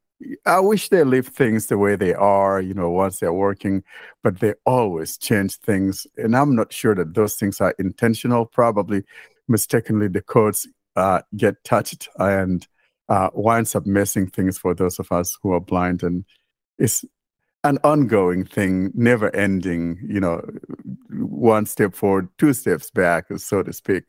[0.47, 3.83] I wish they leave things the way they are, you know, once they're working,
[4.23, 6.07] but they always change things.
[6.17, 8.47] And I'm not sure that those things are intentional.
[8.47, 9.03] Probably
[9.49, 12.67] mistakenly, the codes uh, get touched and
[13.09, 16.05] uh, winds up messing things for those of us who are blind.
[16.05, 16.25] And
[16.79, 17.05] it's
[17.65, 20.45] an ongoing thing, never ending, you know,
[21.11, 24.05] one step forward, two steps back, so to speak.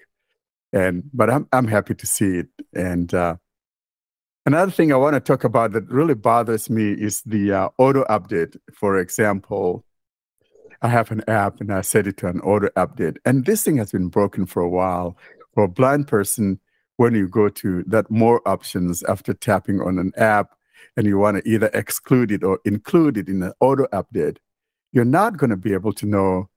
[0.73, 2.47] And but I'm I'm happy to see it.
[2.73, 3.37] And uh,
[4.45, 8.03] another thing I want to talk about that really bothers me is the uh, auto
[8.05, 8.57] update.
[8.73, 9.85] For example,
[10.81, 13.77] I have an app and I set it to an auto update, and this thing
[13.77, 15.17] has been broken for a while.
[15.53, 16.59] For a blind person,
[16.97, 20.55] when you go to that more options after tapping on an app,
[20.97, 24.37] and you want to either exclude it or include it in an auto update,
[24.91, 26.49] you're not going to be able to know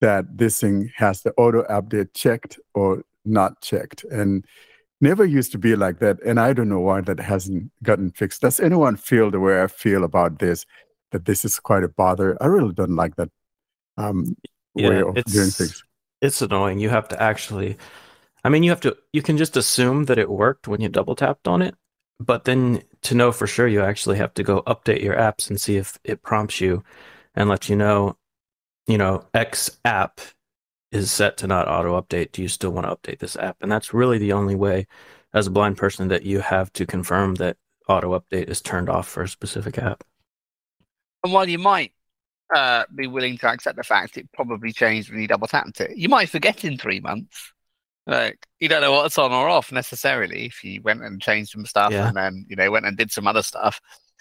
[0.00, 4.04] that this thing has the auto update checked or not checked.
[4.04, 4.44] And
[5.00, 6.20] never used to be like that.
[6.24, 8.42] And I don't know why that hasn't gotten fixed.
[8.42, 10.64] Does anyone feel the way I feel about this?
[11.12, 12.36] That this is quite a bother.
[12.42, 13.30] I really don't like that
[13.96, 14.36] um,
[14.74, 15.84] Yeah, way of it's doing things.
[16.20, 16.80] it's annoying.
[16.80, 17.76] You have to actually,
[18.42, 18.96] I mean, you have to.
[19.12, 21.74] You can just assume that it worked when you double tapped on it,
[22.18, 25.60] but then to know for sure, you actually have to go update your apps and
[25.60, 26.82] see if it prompts you
[27.34, 28.16] and let you know,
[28.86, 30.20] you know, X app
[30.94, 32.32] is set to not auto update.
[32.32, 33.56] Do you still want to update this app?
[33.60, 34.86] And that's really the only way,
[35.32, 37.56] as a blind person, that you have to confirm that
[37.88, 40.04] auto update is turned off for a specific app.
[41.22, 41.92] And while you might
[42.54, 45.96] uh, be willing to accept the fact it probably changed when you double tapped it,
[45.96, 47.52] you might forget in three months.
[48.06, 51.64] Like you don't know what's on or off necessarily if you went and changed some
[51.64, 52.08] stuff Yeah.
[52.08, 53.80] and then you know went and did some other stuff.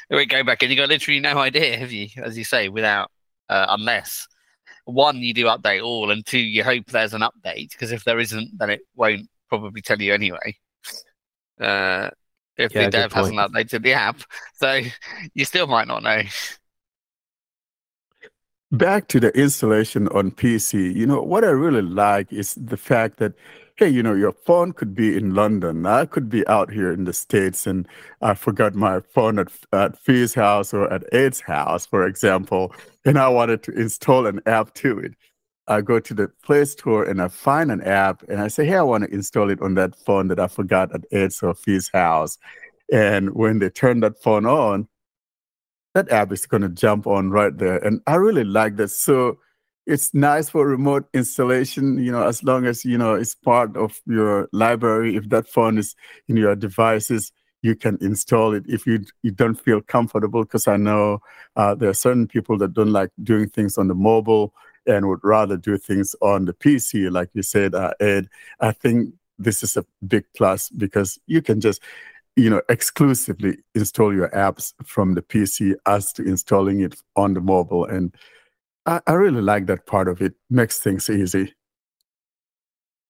[0.09, 2.07] You would go back and you got literally no idea, have you?
[2.17, 3.11] As you say, without
[3.49, 4.27] uh, unless
[4.85, 8.19] one you do update all, and two you hope there's an update because if there
[8.19, 10.57] isn't, then it won't probably tell you anyway.
[11.59, 12.09] Uh,
[12.57, 14.21] if Yeah, the good dev hasn't updated the app,
[14.55, 14.81] so
[15.33, 16.21] you still might not know.
[18.73, 23.17] back to the installation on PC, you know, what I really like is the fact
[23.17, 23.33] that,
[23.75, 25.85] hey, you know, your phone could be in London.
[25.85, 27.87] I could be out here in the States and
[28.21, 32.73] I forgot my phone at, at Fi's house or at Ed's house, for example,
[33.05, 35.13] and I wanted to install an app to it.
[35.67, 38.77] I go to the Play Store and I find an app and I say, hey,
[38.77, 41.89] I want to install it on that phone that I forgot at Ed's or Fi's
[41.93, 42.37] house.
[42.91, 44.87] And when they turn that phone on,
[45.95, 47.77] that app is going to jump on right there.
[47.77, 48.89] And I really like that.
[48.89, 49.39] So
[49.85, 54.01] it's nice for remote installation, you know, as long as, you know, it's part of
[54.05, 55.15] your library.
[55.15, 55.95] If that phone is
[56.27, 60.43] in your devices, you can install it if you you don't feel comfortable.
[60.43, 61.19] Because I know
[61.55, 64.53] uh, there are certain people that don't like doing things on the mobile
[64.85, 68.27] and would rather do things on the PC, like you said, uh, Ed.
[68.59, 71.81] I think this is a big plus because you can just
[72.35, 77.41] you know exclusively install your apps from the pc as to installing it on the
[77.41, 78.15] mobile and
[78.85, 81.53] i, I really like that part of it makes things easy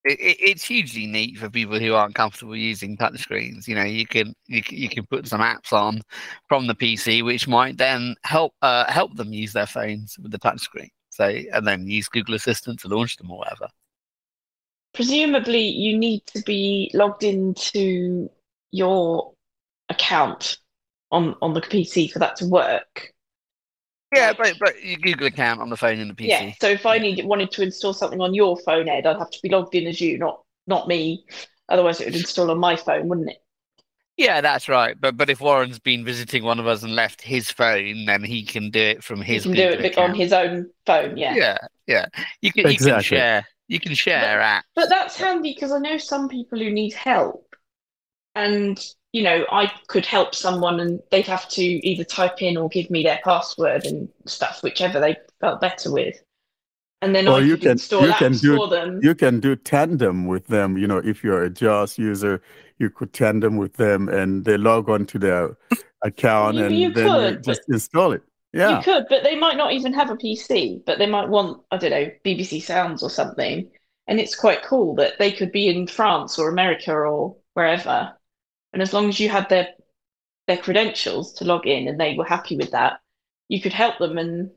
[0.05, 3.67] it, it, it's hugely neat for people who aren't comfortable using touchscreens.
[3.67, 6.01] You know, you can you, can- you can put some apps on
[6.47, 10.39] from the PC, which might then help uh, help them use their phones with the
[10.39, 10.89] touchscreen.
[11.09, 13.67] So and then use Google Assistant to launch them or whatever.
[14.93, 18.29] Presumably, you need to be logged into
[18.71, 19.33] your
[19.89, 20.57] account
[21.11, 23.12] on on the PC for that to work.
[24.13, 26.27] Yeah, but but your Google account on the phone and the PC.
[26.27, 26.53] Yeah.
[26.61, 29.39] So if I need wanted to install something on your phone, Ed, I'd have to
[29.41, 31.25] be logged in as you, not not me.
[31.69, 33.37] Otherwise, it would install on my phone, wouldn't it?
[34.17, 34.99] Yeah, that's right.
[34.99, 38.45] But but if Warren's been visiting one of us and left his phone, then he
[38.45, 41.17] can do it from He his can do Google it on his own phone.
[41.17, 41.35] Yeah.
[41.35, 42.05] Yeah, yeah.
[42.41, 44.63] You can you can share you can share apps.
[44.75, 47.55] But that's handy because I know some people who need help,
[48.35, 48.79] and
[49.13, 52.89] you know, I could help someone, and they'd have to either type in or give
[52.89, 56.15] me their password and stuff, whichever they felt better with,
[57.01, 58.99] and then or I you could can install you can do for them.
[59.03, 62.41] you can do tandem with them you know if you're a jaws user
[62.79, 65.57] you could tandem with them and they log on to their
[66.03, 68.23] account You- and you then could, just install it
[68.53, 71.61] yeah You could, but they might not even have a PC, but they might want,
[71.71, 73.69] I don't know, BBC Sounds or something.
[74.07, 78.13] And it's quite cool that they could be in France or America or wherever.
[78.73, 79.69] And as long as you had their
[80.47, 82.99] their credentials to log in and they were happy with that,
[83.47, 84.51] you could help them and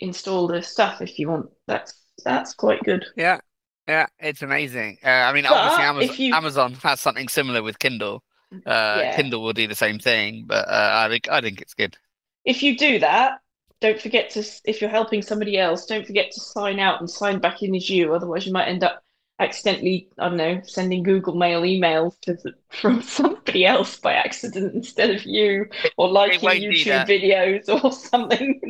[0.00, 1.50] install the stuff if you want.
[1.66, 3.04] That's that's quite good.
[3.16, 3.40] Yeah,
[3.86, 4.98] yeah, it's amazing.
[5.04, 8.22] Uh, I mean, But obviously, Amazon, you- Amazon has something similar with Kindle.
[8.66, 9.16] Uh, Yeah.
[9.16, 11.96] Kindle will do the same thing, but uh, I think I think it's good.
[12.44, 13.40] If you do that,
[13.80, 17.38] don't forget to, if you're helping somebody else, don't forget to sign out and sign
[17.38, 18.14] back in as you.
[18.14, 19.02] Otherwise, you might end up
[19.38, 22.36] accidentally, I don't know, sending Google Mail emails to
[22.70, 28.60] from somebody else by accident instead of you, or liking YouTube videos or something.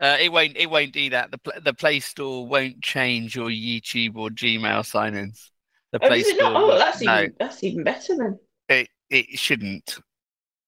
[0.00, 1.30] Uh, it won't it won't do that.
[1.30, 5.52] The the Play Store won't change your YouTube or Gmail sign-ins.
[5.92, 6.52] The Oh, Play it Store.
[6.56, 8.38] Oh, that's no, even that's even better then.
[8.68, 9.98] it, it shouldn't.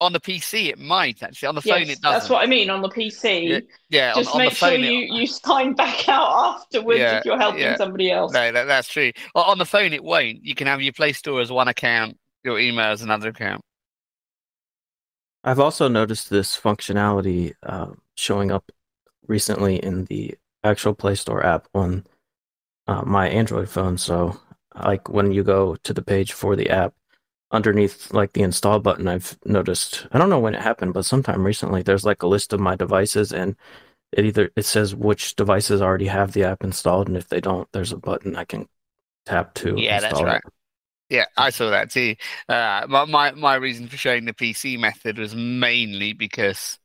[0.02, 1.48] On the PC, it might actually.
[1.48, 2.18] On the phone, Yes, it doesn't.
[2.18, 3.48] that's what I mean on the PC.
[3.48, 6.98] Yeah, yeah, Just on make the phone, sure it- you, you sign back out afterwards
[7.00, 7.76] Yeah, if you're helping yeah.
[7.76, 8.32] somebody else.
[8.32, 9.12] No, that, that's true.
[9.34, 10.44] O- On the phone, it won't.
[10.44, 13.62] You can have your Play Store as one account, your email as another account.
[15.44, 18.70] I've also noticed this functionality uh, showing up
[19.26, 22.04] recently in the actual Play Store app on
[22.86, 23.98] uh, my Android phone.
[23.98, 24.38] So,
[24.74, 26.94] like when you go to the page for the app,
[27.52, 30.06] underneath like the install button, I've noticed.
[30.12, 32.76] I don't know when it happened, but sometime recently, there's like a list of my
[32.76, 33.56] devices, and
[34.12, 37.68] it either it says which devices already have the app installed, and if they don't,
[37.72, 38.68] there's a button I can
[39.26, 40.40] tap to Yeah, that's right.
[40.42, 40.52] it.
[41.10, 42.16] Yeah, I saw that too.
[42.48, 46.78] Uh, my, my my reason for showing the PC method was mainly because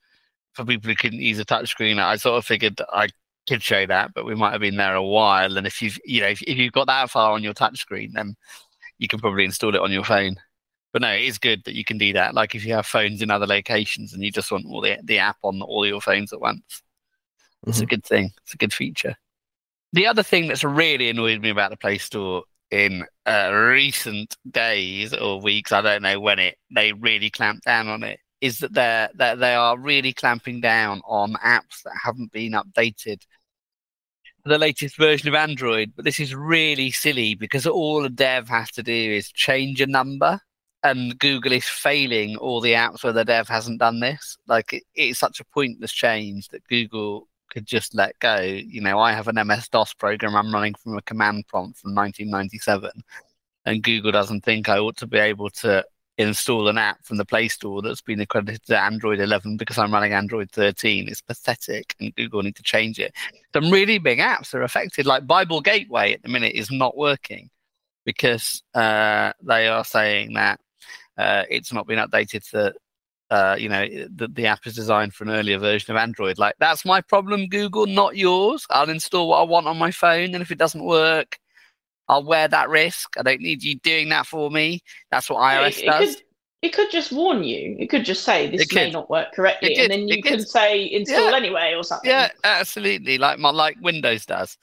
[0.53, 3.09] for people who couldn't use a touchscreen, I sort of figured that I
[3.49, 5.57] could show that, but we might have been there a while.
[5.57, 8.35] And if you've you know if, if you've got that far on your touchscreen, then
[8.99, 10.37] you can probably install it on your phone.
[10.97, 12.33] But no, it is good that you can do that.
[12.33, 15.19] Like if you have phones in other locations and you just want all the the
[15.19, 16.81] app on all your phones at once,
[17.67, 17.89] it's a Mhm.
[17.89, 18.31] good thing.
[18.41, 19.15] It's a good feature.
[19.93, 25.13] The other thing that's really annoyed me about the Play Store in uh, recent days
[25.13, 28.73] or weeks, I don't know when it they really clamped down on it, is that
[28.73, 33.21] they're that they are really clamping down on apps that haven't been updated
[34.45, 35.93] the latest version of Android.
[35.95, 39.85] But this is really silly because all a dev has to do is change a
[39.85, 40.39] number.
[40.87, 44.37] And Google is failing all the apps where the dev hasn't done this.
[44.47, 48.39] Like it, it's such a pointless change that Google could just let go.
[48.39, 51.93] You know, I have an MS DOS program I'm running from a command prompt from
[51.93, 52.91] 1997,
[53.65, 55.83] and Google doesn't think I ought to be able to
[56.17, 59.93] install an app from the Play Store that's been accredited to Android 11 because I'm
[59.93, 61.07] running Android 13.
[61.07, 63.13] It's pathetic, and Google need to change it.
[63.53, 67.49] Some really big apps are affected, like Bible Gateway at the minute is not working
[68.05, 70.59] because uh, they are saying that
[71.17, 72.73] uh, it's not been updated to
[73.29, 76.37] uh, you know, the, the app is designed for an earlier version of Android.
[76.37, 78.65] Like, that's my problem, Google, not yours.
[78.69, 81.37] I'll install what I want on my phone, and if it doesn't work,
[82.07, 83.17] I'll wear that risk.
[83.17, 84.81] I don't need you doing that for me.
[85.11, 86.15] That's what iOS it, it does.
[86.15, 86.23] could
[86.63, 87.75] it could just warn you.
[87.77, 88.93] It could just say this It may could.
[88.93, 91.35] not work correctly, and then you can say install Yeah.
[91.35, 92.09] anyway or something.
[92.09, 93.17] Yeah, absolutely.
[93.17, 94.57] Like my like Windows does.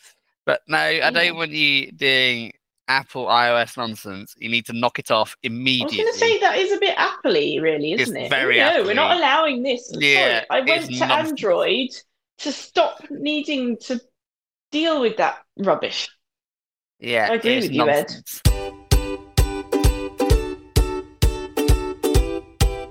[0.46, 2.52] But no, I don't want you doing
[2.88, 4.34] Apple iOS nonsense.
[4.38, 6.00] You need to knock it off immediately.
[6.00, 8.28] I was going to say that is a bit Appley, really, isn't it?
[8.30, 9.90] very no, we're not allowing this.
[9.94, 10.46] I'm Yeah, sorry.
[10.50, 11.30] I went to nonsense.
[11.30, 11.90] Android
[12.38, 14.00] to stop needing to
[14.72, 16.08] deal with that rubbish.
[16.98, 18.10] yeah, I agree with you, Ed.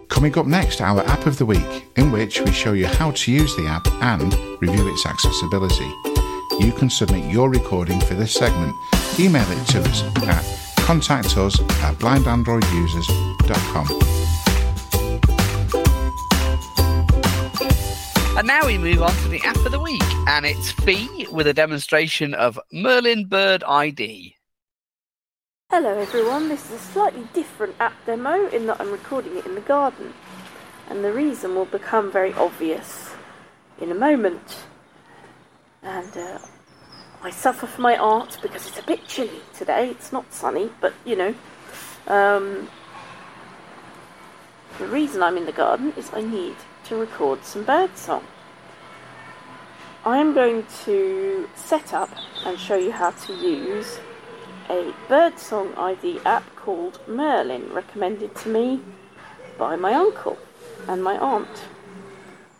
[0.09, 3.31] Coming up next, our app of the week, in which we show you how to
[3.31, 5.91] use the app and review its accessibility.
[6.59, 8.75] You can submit your recording for this segment.
[9.19, 13.87] Email it to us at contact us at blindandroidusers.com.
[18.37, 21.47] And now we move on to the app of the week, and it's Fi with
[21.47, 24.35] a demonstration of Merlin Bird ID.
[25.69, 29.55] Hello everyone, this is a slightly different app demo in that I'm recording it in
[29.55, 30.13] the garden.
[30.89, 33.09] And the reason will become very obvious
[33.79, 34.65] in a moment.
[35.83, 36.39] And uh,
[37.21, 39.89] I suffer for my art because it's a bit chilly today.
[39.89, 41.35] It's not sunny, but you know.
[42.07, 42.69] Um,
[44.79, 46.55] the reason I'm in the garden is I need
[46.85, 48.23] to record some birdsong.
[50.05, 52.09] I am going to set up
[52.45, 53.99] and show you how to use
[54.69, 58.81] a birdsong ID app called Merlin, recommended to me
[59.57, 60.37] by my uncle
[60.87, 61.65] and my aunt.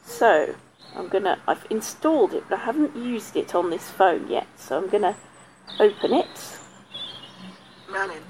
[0.06, 0.56] So,
[0.96, 4.78] I'm gonna, I've installed it, but I haven't used it on this phone yet, so
[4.78, 5.16] I'm gonna
[5.80, 6.58] open it.
[7.89, 8.22] Merlin.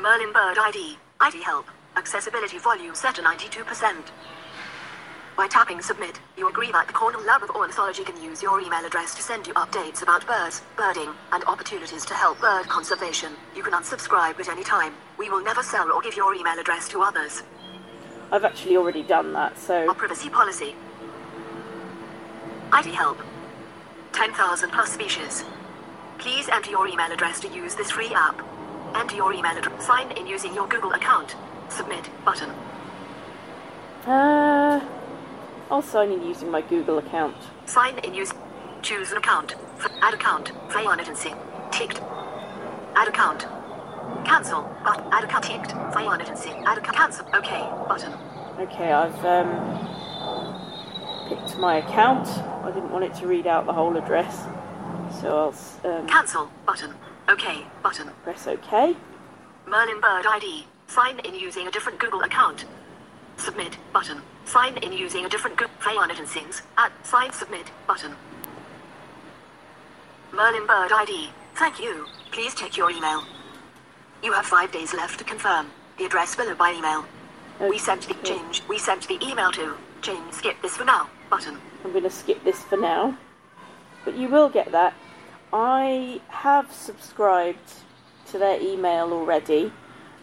[0.00, 0.98] Merlin Bird ID.
[1.20, 1.66] ID help.
[1.96, 3.94] Accessibility volume set to 92%.
[5.36, 8.84] By tapping submit, you agree that the Cornell Lab of Ornithology can use your email
[8.84, 13.32] address to send you updates about birds, birding, and opportunities to help bird conservation.
[13.54, 14.94] You can unsubscribe at any time.
[15.18, 17.42] We will never sell or give your email address to others.
[18.32, 20.74] I've actually already done that, so Our privacy policy.
[22.72, 23.18] ID help.
[24.12, 25.44] 10,000 plus species.
[26.18, 28.42] Please enter your email address to use this free app.
[28.94, 29.86] Enter your email address.
[29.86, 31.36] Sign in using your Google account.
[31.68, 32.50] Submit button.
[34.06, 34.80] uh,
[35.70, 37.36] I'll sign in using my Google account.
[37.66, 38.32] Sign in use.
[38.82, 39.54] Choose an account.
[40.02, 40.52] Add account.
[40.70, 41.32] Fail on it and see.
[41.72, 42.00] Ticked.
[42.94, 43.46] Add account.
[44.24, 44.68] Cancel.
[44.84, 45.72] But add account ticked.
[45.94, 46.50] Fail on it and see.
[46.50, 46.96] Add account.
[46.96, 47.26] Cancel.
[47.34, 47.68] Okay.
[47.88, 48.12] Button.
[48.58, 49.48] Okay, I've um,
[51.28, 52.26] picked my account.
[52.64, 54.44] I didn't want it to read out the whole address,
[55.20, 55.52] so
[55.84, 56.50] I'll um, Cancel.
[56.64, 56.94] Button.
[57.28, 58.10] OK button.
[58.22, 58.96] Press OK.
[59.66, 60.64] Merlin Bird ID.
[60.86, 62.64] Sign in using a different Google account.
[63.36, 64.22] Submit button.
[64.44, 66.62] Sign in using a different Google Play on it and sings.
[66.78, 68.14] Add sign submit button.
[70.32, 71.30] Merlin Bird ID.
[71.56, 72.06] Thank you.
[72.30, 73.24] Please check your email.
[74.22, 75.70] You have five days left to confirm.
[75.98, 77.04] The address below by email.
[77.60, 78.62] We sent the change.
[78.68, 80.36] We sent the email to James.
[80.36, 81.08] Skip this for now.
[81.30, 81.58] Button.
[81.84, 83.16] I'm going to skip this for now.
[84.04, 84.94] But you will get that.
[85.52, 87.72] I have subscribed
[88.30, 89.72] to their email already.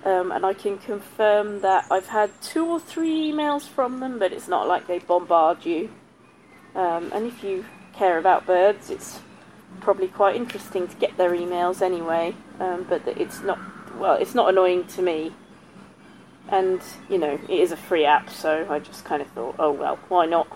[0.05, 4.33] Um, and I can confirm that I've had two or three emails from them, but
[4.33, 5.91] it's not like they bombard you.
[6.75, 9.21] Um, and if you care about birds, it's
[9.79, 12.35] probably quite interesting to get their emails anyway.
[12.59, 13.59] Um, but it's not
[13.97, 15.33] well, it's not annoying to me.
[16.49, 19.71] And you know, it is a free app, so I just kind of thought, oh
[19.71, 20.47] well, why not?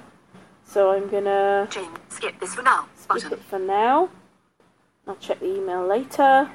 [0.66, 1.98] So I'm gonna James.
[2.10, 2.88] Skip this for now.
[2.96, 3.34] skip Button.
[3.34, 4.10] it for now.
[5.08, 6.52] I'll check the email later.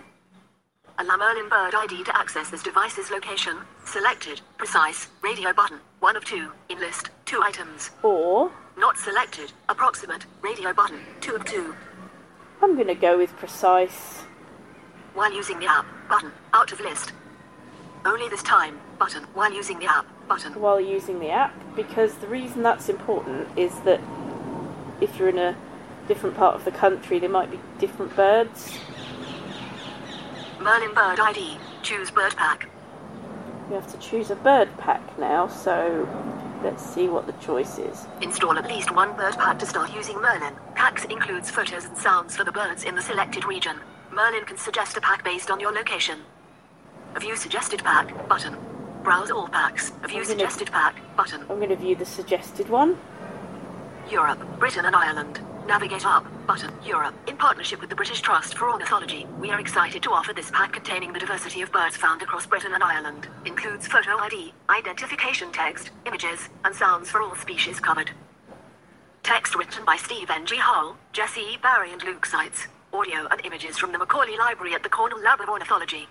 [0.99, 3.57] Allow Merlin Bird ID to access this device's location.
[3.87, 4.43] Selected.
[4.59, 5.09] Precise.
[5.22, 5.78] Radio button.
[6.01, 6.53] One of two.
[6.68, 7.09] In list.
[7.24, 7.91] Two items.
[8.03, 9.53] Or Not selected.
[9.70, 10.26] Approximate.
[10.43, 11.01] Radio button.
[11.22, 11.74] Two of two.
[12.61, 14.24] I'm gonna go with precise.
[15.14, 15.86] While using the app.
[16.08, 16.32] Button.
[16.52, 17.12] Out of list.
[18.04, 18.80] Only this time.
[18.98, 19.24] Button.
[19.34, 20.06] While using the app.
[20.28, 20.58] Button.
[20.60, 24.00] while using the app because the reason that's important is that
[25.00, 25.56] if you're in a
[26.08, 28.78] different part of the country, there might be different birds.
[30.60, 31.58] Merlin Bird ID.
[31.82, 32.68] Choose bird pack.
[33.68, 36.08] You have to choose a bird pack now, so
[36.62, 38.06] let's see what the choice is.
[38.20, 40.54] Install at least one bird pack to start using Merlin.
[40.74, 43.76] Packs includes photos and sounds for the birds in the selected region.
[44.12, 46.18] Merlin can suggest a pack based on your location.
[47.18, 48.56] View suggested pack button.
[49.02, 49.90] Browse all packs.
[50.06, 51.40] View gonna- suggested pack button.
[51.42, 52.98] I'm going to view the suggested one.
[54.10, 55.40] Europe, Britain and Ireland.
[55.66, 56.72] Navigate up button.
[56.84, 57.14] Europe.
[57.26, 60.72] In partnership with the British Trust for Ornithology, we are excited to offer this pack
[60.72, 63.28] containing the diversity of birds found across Britain and Ireland.
[63.46, 68.10] Includes photo ID, identification text, images, and sounds for all species covered.
[69.22, 70.44] Text written by Steve N.
[70.44, 70.56] G.
[70.56, 71.58] Howell, Jesse E.
[71.62, 72.66] Barry, and Luke Seitz.
[72.93, 76.07] Audio and images from the Macaulay Library at the Cornell Lab of Ornithology.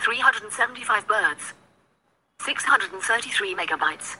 [0.00, 1.52] 375 birds.
[2.42, 4.16] 633 megabytes.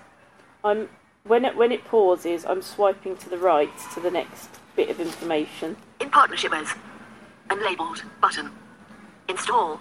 [0.65, 0.89] I'm
[1.25, 4.99] when it when it pauses, I'm swiping to the right to the next bit of
[4.99, 5.77] information.
[6.01, 6.77] In partnership with.
[7.51, 8.51] Unlabeled button.
[9.29, 9.81] Install.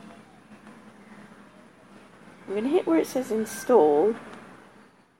[2.47, 4.15] I'm going to hit where it says install.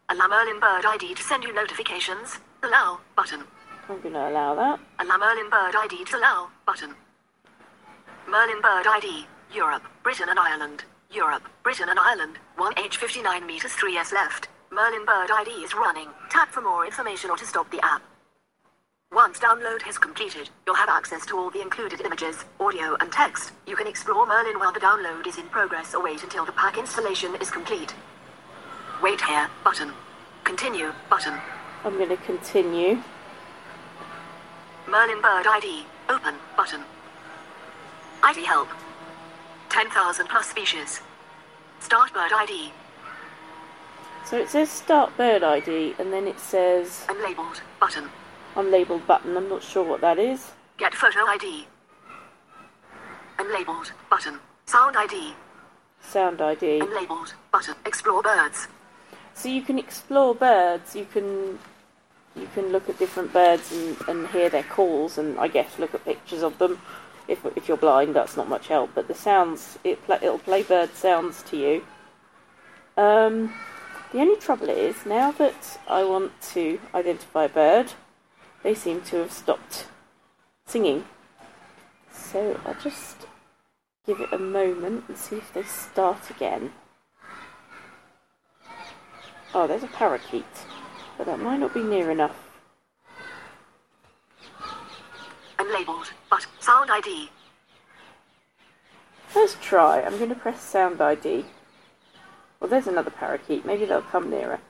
[0.10, 2.38] Allow Merlin Bird ID to send you notifications.
[2.64, 3.44] Allow button.
[3.90, 4.80] I'm going to allow that.
[5.00, 6.94] Allow Merlin Bird ID to allow button.
[8.28, 9.26] Merlin Bird ID.
[9.52, 10.84] Europe, Britain and Ireland.
[11.10, 12.38] Europe, Britain and Ireland.
[12.60, 14.48] 1H59 meters 3S left.
[14.72, 16.08] Merlin Bird ID is running.
[16.30, 18.04] Tap for more information or to stop the app.
[19.12, 23.54] Once download is completed, you'll have access to all the included images, audio, and text.
[23.66, 26.78] You can explore Merlin while the download is in progress or wait until the pack
[26.78, 27.96] installation is complete.
[29.02, 29.92] Wait here button.
[30.44, 31.34] Continue button.
[31.84, 33.02] I'm going to continue.
[34.90, 35.86] Merlin Bird ID.
[36.10, 36.82] Open button.
[38.24, 38.70] ID help.
[39.70, 41.02] 10,000 plus species.
[41.80, 42.72] Start bird ID.
[44.26, 48.10] So it says start bird ID and then it says Unlabeled button.
[48.56, 49.38] unlabeled button.
[49.38, 50.52] I'm not sure what that is.
[50.78, 51.68] Get photo ID.
[53.38, 54.40] Unlabeled button.
[54.66, 55.34] Sound ID.
[56.02, 56.80] Sound ID.
[56.80, 57.76] Unlabeled button.
[57.86, 58.68] Explore birds.
[59.36, 60.96] So you can explore birds.
[60.96, 61.60] You can
[62.36, 65.94] you can look at different birds and, and hear their calls, and I guess look
[65.94, 66.80] at pictures of them.
[67.28, 68.92] If if you're blind, that's not much help.
[68.96, 71.84] But the sounds it pla it'll play bird sounds to you.
[72.98, 73.54] Um,
[74.12, 77.94] the only trouble is now that I want to identify a bird,
[78.64, 79.88] they seem to have stopped
[80.66, 81.06] singing.
[82.12, 83.28] So I'll just
[84.06, 86.72] give it a moment and see if they start again.
[89.54, 90.46] Oh, there's a parakeet,
[91.20, 92.48] but that might not be near enough.
[95.58, 97.30] Unlabeled but sound ID.
[99.36, 100.02] Let's try.
[100.02, 101.44] I'm going to press sound ID.
[102.60, 103.66] Well, there's another parakeet.
[103.66, 104.62] Maybe they'll come nearer.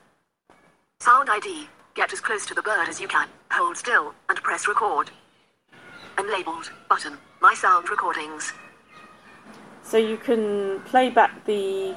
[1.02, 1.68] Sound ID.
[1.94, 3.28] Get as close to the bird as you can.
[3.52, 5.12] Hold still and press record.
[6.18, 7.20] Unlabeled button.
[7.42, 8.54] My sound recordings.
[9.84, 11.96] So you can play back the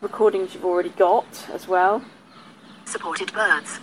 [0.00, 2.00] recordings you've already got as well.
[2.84, 3.80] Supported birds.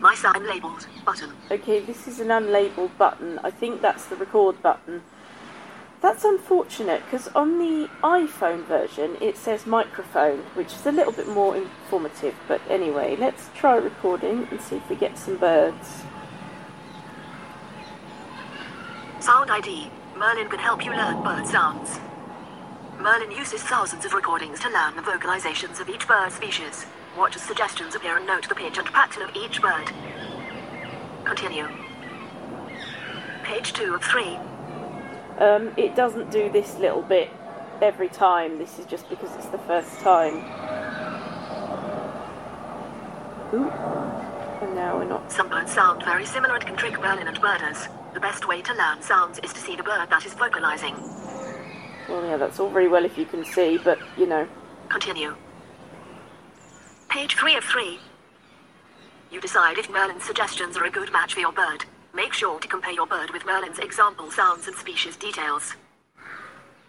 [0.00, 1.32] My sound unlabeled button.
[1.50, 3.38] Okay, this is an unlabeled button.
[3.42, 5.02] I think that's the record button.
[6.00, 11.28] That's unfortunate because on the iPhone version it says microphone, which is a little bit
[11.28, 12.34] more informative.
[12.46, 16.02] But anyway, let's try recording and see if we get some birds.
[19.20, 19.90] Sound ID.
[20.18, 21.98] Merlin can help you learn bird sounds.
[23.00, 26.84] Merlin uses thousands of recordings to learn the vocalizations of each bird species.
[27.16, 29.90] Watch as suggestions appear and note the pitch and pattern of each bird.
[31.24, 31.68] Continue.
[33.44, 34.36] Page 2 of 3.
[35.38, 37.30] Um, it doesn't do this little bit
[37.80, 38.58] every time.
[38.58, 40.36] This is just because it's the first time.
[43.54, 43.70] Ooh.
[44.64, 45.30] And now we're not.
[45.30, 47.86] Some birds sound very similar and can trick Merlin and birders.
[48.12, 50.94] The best way to learn sounds is to see the bird that is vocalizing.
[52.08, 54.48] Well, yeah, that's all very well if you can see, but you know.
[54.88, 55.36] Continue.
[57.14, 57.96] Page 3 of 3.
[59.30, 61.84] You decide if Merlin's suggestions are a good match for your bird.
[62.12, 65.74] Make sure to compare your bird with Merlin's example sounds and species details.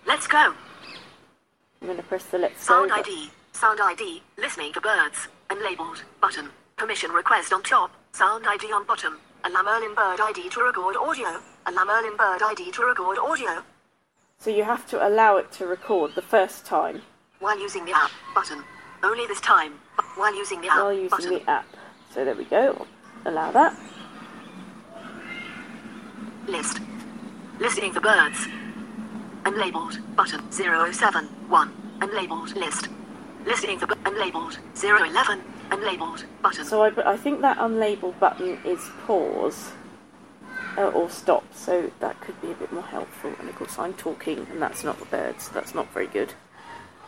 [0.07, 0.55] Let's go.
[1.79, 2.95] I'm going to press the let's Sound go.
[2.95, 3.29] ID.
[3.53, 4.23] Sound ID.
[4.39, 5.27] Listening to birds.
[5.51, 6.01] Unlabeled.
[6.19, 6.49] Button.
[6.75, 7.91] Permission request on top.
[8.13, 9.19] Sound ID on bottom.
[9.43, 11.39] Allow Merlin bird ID to record audio.
[11.67, 13.61] Allow Merlin bird ID to record audio.
[14.39, 17.03] So you have to allow it to record the first time
[17.41, 18.09] While using the app.
[18.33, 18.63] Button.
[19.03, 19.73] Only this time.
[20.15, 20.77] While using the app.
[20.77, 21.33] while using button.
[21.33, 21.67] the app.
[22.13, 22.85] So there we go.
[23.25, 23.77] Allow that.
[26.47, 26.79] List.
[27.59, 28.47] Listing the birds.
[29.43, 30.15] Unlabeled.
[30.15, 30.51] Button.
[30.51, 31.73] 0071.
[31.99, 32.55] Unlabeled.
[32.55, 32.87] List.
[33.45, 34.57] Listening for bu- unlabeled.
[34.75, 35.41] 011.
[35.69, 36.23] Unlabeled.
[36.41, 36.65] Button.
[36.65, 39.71] So I, I think that unlabeled button is pause
[40.77, 41.43] uh, or stop.
[41.53, 43.33] So that could be a bit more helpful.
[43.39, 46.33] And of course I'm talking, and that's not the birds, so that's not very good.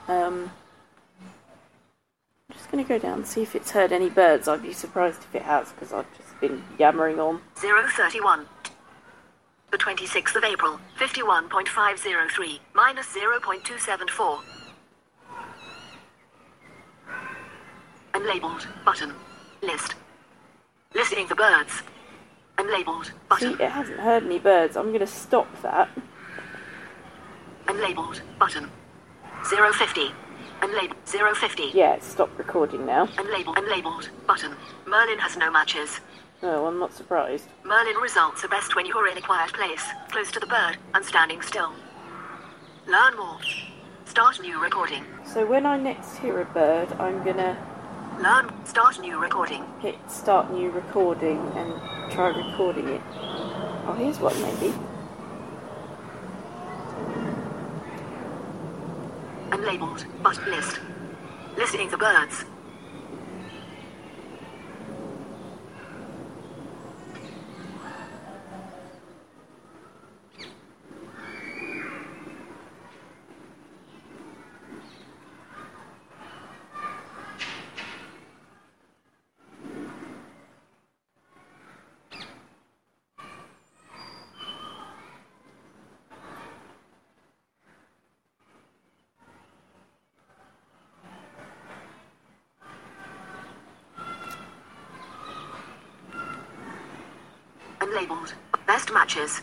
[0.07, 0.51] Um,
[2.49, 4.47] I'm just going to go down and see if it's heard any birds.
[4.47, 7.41] I'd be surprised if it has because I've just been yammering on.
[7.55, 8.45] 031.
[9.71, 10.79] The 26th of April.
[10.97, 12.59] 51.503.
[12.73, 14.39] Minus 0.274.
[18.13, 18.65] Unlabeled.
[18.85, 19.13] Button.
[19.61, 19.95] List.
[20.95, 21.83] Listening for birds.
[22.57, 23.07] Unlabeled.
[23.07, 23.53] See, Button.
[23.59, 24.77] it hasn't heard any birds.
[24.77, 25.89] I'm going to stop that.
[27.65, 28.21] Unlabeled.
[28.39, 28.71] Button.
[29.43, 30.13] 050.
[30.61, 31.35] Unlabeled.
[31.35, 31.71] 050.
[31.73, 33.07] Yeah, stopped recording now.
[33.07, 33.55] Unlabeled.
[33.55, 34.09] Unlabeled.
[34.25, 34.55] Button.
[34.85, 35.99] Merlin has no matches.
[36.43, 37.45] Oh, I'm not surprised.
[37.63, 41.03] Merlin results are best when you're in a quiet place, close to the bird, and
[41.03, 41.73] standing still.
[42.87, 43.39] Learn more.
[44.05, 45.03] Start new recording.
[45.25, 47.57] So when I next hear a bird, I'm to
[48.21, 48.51] Learn.
[48.65, 49.63] Start new recording.
[49.79, 51.71] hit start new recording and
[52.11, 53.01] try recording it.
[53.13, 54.73] Oh, here's one maybe.
[59.57, 60.05] Unlabeled.
[60.21, 60.79] But list.
[61.57, 62.45] Listening for birds.
[97.79, 98.33] Unlabeled.
[98.65, 99.41] Best matches.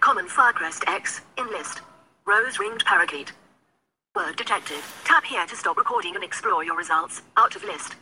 [0.00, 1.20] Common Firecrest X.
[1.38, 1.80] In list.
[2.26, 3.32] Rose ringed parakeet.
[4.14, 4.80] Word detected.
[5.48, 7.20] To stop recording and explore your results.
[7.36, 7.96] Out of list.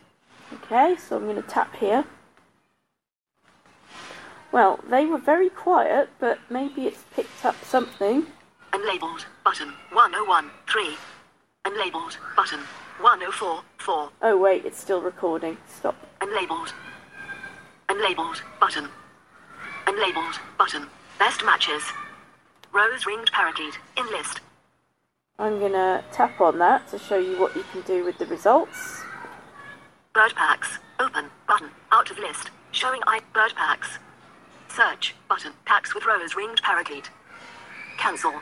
[0.53, 2.05] Okay, so I'm going to tap here.
[4.51, 8.25] Well, they were very quiet, but maybe it's picked up something.
[8.71, 9.25] Unlabeled.
[9.43, 9.73] Button.
[9.91, 10.49] 101.
[10.67, 10.97] 3.
[11.65, 12.17] Unlabeled.
[12.35, 12.61] Button.
[13.01, 13.61] 104.
[13.77, 14.09] 4.
[14.21, 15.57] Oh, wait, it's still recording.
[15.67, 15.95] Stop.
[16.21, 16.71] Unlabeled.
[17.89, 18.41] Unlabeled.
[18.59, 18.87] Button.
[19.85, 20.39] Unlabeled.
[20.57, 20.87] Button.
[21.19, 21.83] Best matches.
[22.71, 23.77] Rose ringed parakeet.
[23.97, 24.39] In list.
[25.39, 28.27] I'm going to tap on that to show you what you can do with the
[28.27, 29.01] results.
[30.13, 30.77] Bird packs.
[30.99, 31.25] Open.
[31.47, 31.69] Button.
[31.91, 32.51] Out of list.
[32.71, 33.19] Showing I.
[33.33, 33.97] Bird packs.
[34.69, 35.15] Search.
[35.27, 35.51] Button.
[35.65, 37.09] Packs with rose ringed parakeet.
[37.97, 38.33] Cancel.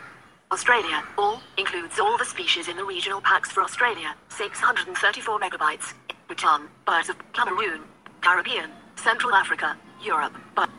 [0.52, 1.02] Australia.
[1.18, 4.14] All includes all the species in the regional packs for Australia.
[4.28, 5.94] 634 megabytes.
[6.28, 6.68] Bhutan.
[6.86, 7.84] Birds of Cameroon.
[8.20, 8.70] Caribbean.
[8.98, 9.78] Central Africa.
[10.04, 10.36] Europe.
[10.56, 10.70] But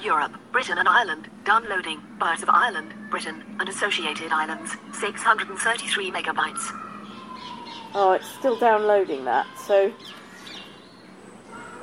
[0.00, 1.28] Europe, Britain and Ireland.
[1.44, 2.00] Downloading.
[2.18, 4.76] Birds of Ireland, Britain, and associated islands.
[4.92, 6.72] 633 megabytes.
[7.94, 9.92] Oh, it's still downloading that, so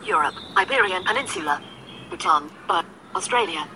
[0.04, 1.64] Europe, Iberian Peninsula,
[2.10, 2.86] Bhutan, but
[3.16, 3.68] Australia.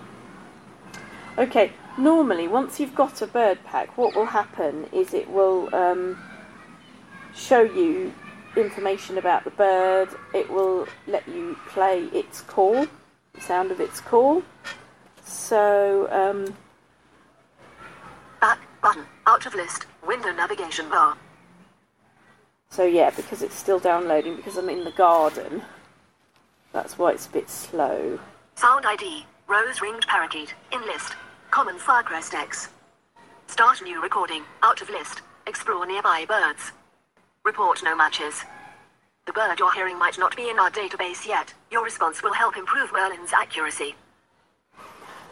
[1.38, 6.16] Okay, normally once you've got a bird pack, what will happen is it will um,
[7.34, 8.12] show you
[8.56, 10.08] information about the bird.
[10.32, 12.86] It will let you play its call,
[13.40, 14.42] the sound of its call.
[15.24, 16.54] So um,
[18.40, 19.04] Back button.
[19.26, 19.86] Out of list.
[20.06, 21.16] Window navigation bar.
[22.70, 25.62] so yeah, because it's still downloading because I'm in the garden.
[26.72, 28.18] That's why it's a bit slow.
[28.56, 29.24] Sound ID.
[29.48, 30.54] Rose ringed parakeet.
[30.72, 31.14] In list.
[31.50, 32.68] Common Firecrest X.
[33.48, 34.42] Start new recording.
[34.62, 35.22] Out of list.
[35.46, 36.72] Explore nearby birds.
[37.44, 38.44] Report no matches.
[39.26, 41.52] The bird you're hearing might not be in our database yet.
[41.70, 43.94] Your response will help improve Merlin's accuracy.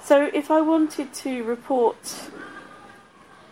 [0.03, 1.97] So if I wanted to report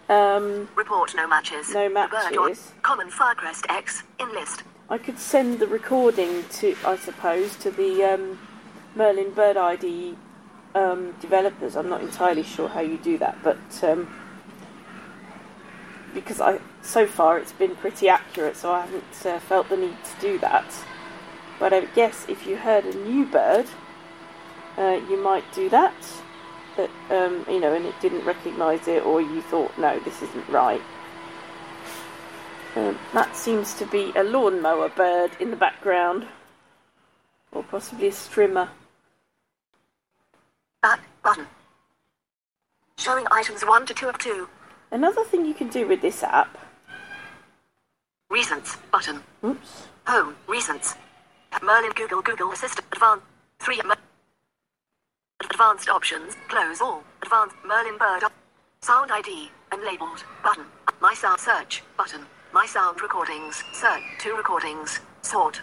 [0.09, 1.71] um, Report no matches.
[1.75, 4.03] no The bird you're- matches, Common Firecrest X.
[4.21, 4.63] In list.
[4.89, 8.39] I could send the recording to, I suppose, to the um,
[8.95, 10.17] Merlin Bird ID
[10.77, 11.75] um, developers.
[11.75, 14.07] I'm not entirely sure how you do that, but um,
[16.15, 19.97] because I so far it's been pretty accurate, so I haven't uh, felt the need
[20.05, 20.65] to do that.
[21.59, 23.67] But I guess if you heard a new bird,
[24.77, 25.95] uh, you might do that.
[26.77, 30.49] That um, you know, and it didn't recognise it, or you thought, no, this isn't
[30.49, 30.83] right.
[32.77, 36.27] Um, that seems to be a lawnmower bird in the background,
[37.53, 38.69] or possibly a strimmer.
[40.83, 41.47] Back button.
[42.99, 44.49] Showing items 1 to 2 of 2.
[44.91, 46.59] Another thing you can do with this app.
[48.31, 49.23] Recents button.
[49.45, 49.87] Oops.
[50.07, 50.35] Home.
[50.49, 50.97] Recents.
[51.63, 53.25] Merlin Google Google Assistant Advanced
[53.61, 53.97] 3 Mer-
[55.51, 56.35] Advanced options.
[56.49, 57.03] Close all.
[57.23, 58.25] Advanced Merlin Bird.
[58.83, 59.51] Sound ID.
[59.73, 60.23] and Unlabeled.
[60.43, 60.65] Button.
[61.01, 61.83] My sound search.
[61.97, 62.21] Button.
[62.53, 63.63] My sound recordings.
[63.73, 64.03] Search.
[64.19, 65.01] Two recordings.
[65.23, 65.61] Sort.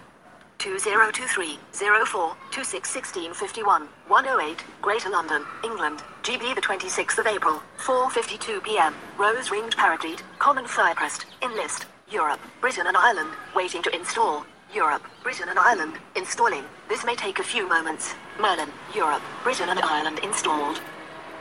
[0.59, 1.59] 2023
[2.05, 6.01] 04 26 16 51 108 Greater London, England.
[6.24, 8.93] GB the 26th of April, 4:52 p.m.
[9.18, 11.86] Rose ringed parakeet, common firecrest, in list.
[12.14, 14.45] Europe, Britain and Ireland, waiting to install.
[14.72, 16.64] Europe, Britain and Ireland, installing.
[16.88, 18.14] This may take a few moments.
[18.39, 20.80] Merlin, Europe, Britain and Ireland installed.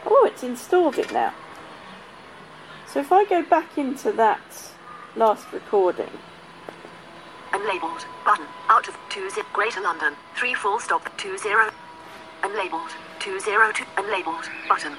[0.07, 1.35] Oh, it's installed it now.
[2.87, 4.73] So if I go back into that
[5.15, 6.11] last recording,
[7.53, 8.07] Unlabeled.
[8.25, 8.47] Button.
[8.71, 9.45] Out of 2 zip.
[9.53, 10.15] Greater London.
[10.37, 11.15] 3 full stop.
[11.19, 11.71] 2 0.
[12.43, 12.91] Unlabeled.
[13.19, 13.85] 2 0 2.
[13.99, 14.49] Unlabeled.
[14.71, 14.97] Button.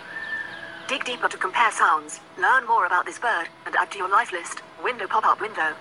[0.87, 2.19] Dig deeper to compare sounds.
[2.37, 4.61] Learn more about this bird and add to your life list.
[4.83, 5.73] Window pop up window.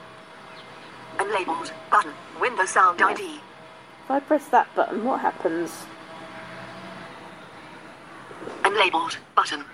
[1.16, 1.72] Unlabeled.
[1.90, 2.12] Button.
[2.40, 3.40] Window sound ID.
[4.05, 5.84] if I press that button, what happens?
[8.62, 9.16] Unlabeled.
[9.34, 9.64] Button.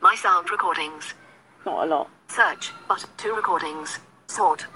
[0.00, 1.14] My sound recordings.
[1.66, 2.10] Not a lot.
[2.28, 2.72] Search.
[2.88, 3.10] Button.
[3.16, 3.98] Two recordings.
[4.28, 4.66] Sort.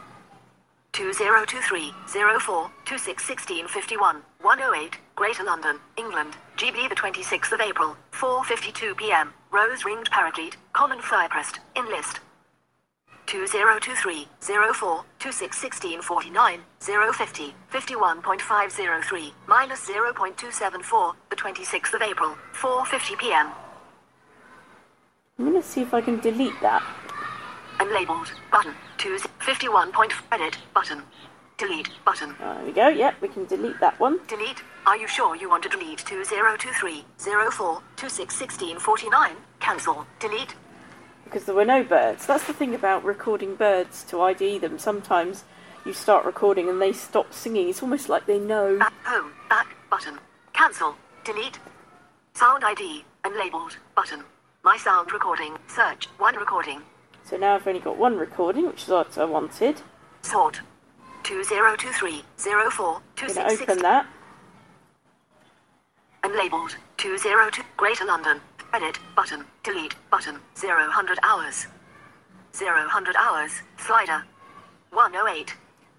[0.92, 1.92] 2023
[2.38, 6.36] 04 26 16 51 108 Greater London, England.
[6.56, 9.32] GB the 26th of April, 4:52 p.m.
[9.52, 12.18] Rose ringed parakeet, common firecrest, in list.
[13.26, 14.28] 2023
[14.74, 23.50] 04 26 16 49 050 51.503 minus 0.274 the 26th of April, 4:50 p.m.
[25.38, 26.82] I'm to see if I can delete that.
[27.78, 28.74] Unlabeled button.
[28.98, 31.02] 2 51 point edit button.
[31.56, 32.34] Delete button.
[32.38, 32.88] There we go.
[32.88, 34.20] Yep, we can delete that one.
[34.28, 34.62] Delete.
[34.86, 39.36] Are you sure you want to delete 2023 04 26 16 49?
[39.60, 40.06] Cancel.
[40.20, 40.54] Delete.
[41.24, 42.26] Because there were no birds.
[42.26, 44.78] That's the thing about recording birds to ID them.
[44.78, 45.44] Sometimes
[45.84, 47.68] you start recording and they stop singing.
[47.68, 48.78] It's almost like they know.
[48.78, 49.32] Back home.
[49.48, 50.18] Back button.
[50.52, 50.96] Cancel.
[51.24, 51.58] Delete.
[52.34, 53.04] Sound ID.
[53.24, 54.24] and Unlabeled button.
[54.62, 55.56] My sound recording.
[55.66, 56.06] Search.
[56.18, 56.80] One recording.
[57.24, 59.82] So now I've only got one recording, which is what I wanted.
[60.22, 60.60] Sort.
[61.22, 62.22] 2023
[62.70, 64.06] 04 I'm 26 going to open that.
[66.22, 66.76] Unlabeled.
[66.96, 67.62] 202.
[67.76, 68.40] Greater London.
[68.74, 68.98] Edit.
[69.14, 69.44] Button.
[69.62, 69.94] Delete.
[70.10, 70.40] Button.
[70.56, 71.68] 0 100 hours.
[72.52, 73.52] 0 100 hours.
[73.78, 74.24] Slider.
[74.90, 75.54] 108.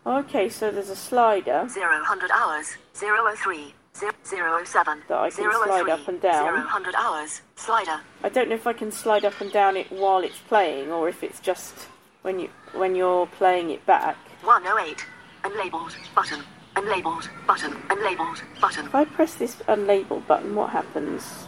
[0.05, 2.76] Okay, so there's a slider 0 100 hours.
[2.93, 3.73] 003.
[3.93, 5.03] 007.
[5.07, 6.43] that I can slide up and down.
[6.43, 7.41] 0 100 hours.
[7.55, 8.01] Slider.
[8.23, 11.07] I don't know if I can slide up and down it while it's playing, or
[11.07, 11.88] if it's just
[12.23, 14.17] when you when you're playing it back.
[14.43, 15.05] 108.
[15.45, 15.95] Unlabeled.
[16.13, 16.41] Button.
[16.76, 17.30] Unlabeled.
[17.47, 17.71] Button.
[17.88, 18.41] Unlabeled.
[18.59, 18.86] Button.
[18.88, 21.47] If I press this unlabeled button, what happens?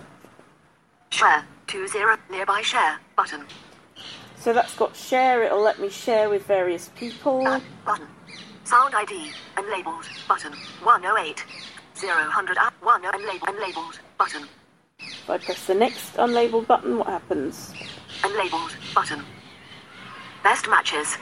[1.10, 1.45] Share.
[1.68, 1.99] 20.
[2.30, 2.99] Nearby share.
[3.16, 3.45] Button.
[4.38, 5.43] So that's got share.
[5.43, 7.43] It'll let me share with various people.
[7.43, 7.64] Back.
[7.86, 8.08] Button.
[8.64, 9.32] Sound ID.
[9.55, 10.05] Unlabeled.
[10.28, 10.53] Button.
[10.84, 11.43] 108.
[11.95, 12.72] 0 100 hour.
[12.82, 13.39] 1 unlabeled.
[13.39, 13.99] Unlabeled.
[14.18, 14.47] Button.
[14.99, 17.74] If I press the next unlabeled button, what happens?
[18.22, 18.76] Unlabeled.
[18.93, 19.24] Button.
[20.43, 21.18] Best matches.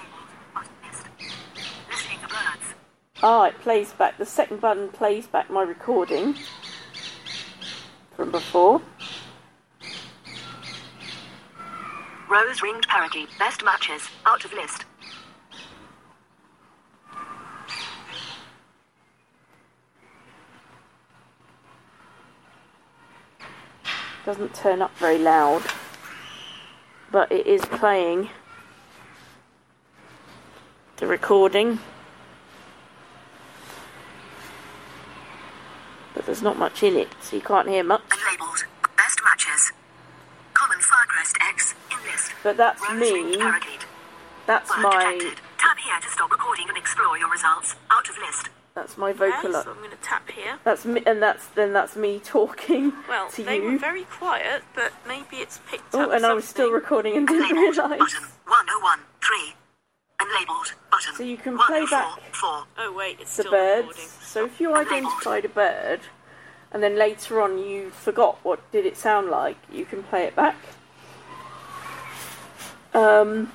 [1.90, 2.76] Listening to birds.
[3.24, 4.18] Ah, it plays back.
[4.18, 6.36] The second button plays back my recording
[8.16, 8.82] from before.
[12.30, 13.30] Rose ringed parakeet.
[13.38, 14.10] Best matches.
[14.26, 14.86] Out of list.
[24.26, 25.62] Doesn't turn up very loud,
[27.12, 28.30] but it is playing
[30.98, 31.78] the recording.
[36.16, 38.02] But there's not much in it, so you can't hear much.
[38.98, 39.72] Best matches.
[40.56, 41.36] Common firecrest.
[42.46, 43.38] But that's Rose me.
[44.46, 45.42] That's Word my detected.
[45.58, 47.76] Tap here to stop recording and explore your results.
[47.90, 48.50] Out of list.
[48.76, 49.52] that's my Okay, vocal.
[49.54, 50.60] so I'm going to tap here.
[50.64, 53.64] That's me, and that's then that's me talking Well, to they you.
[53.64, 57.28] were very quiet, but maybe it's picked oh, up and I was still recording and
[57.28, 57.78] didn't Unlabeled.
[57.78, 58.14] realise.
[58.14, 58.30] Button.
[58.46, 59.00] 101.
[59.24, 59.54] 3.
[60.22, 60.74] Unlabeled.
[60.92, 61.16] Button.
[61.16, 62.64] So you can 104, play back 4.
[62.78, 63.88] Oh wait, it's the still birds.
[63.88, 64.10] recording.
[64.22, 66.02] So if you identified a bird,
[66.72, 70.36] and then later on you forgot what did it sound like, you can play it
[70.36, 70.56] back.
[72.96, 73.52] Um,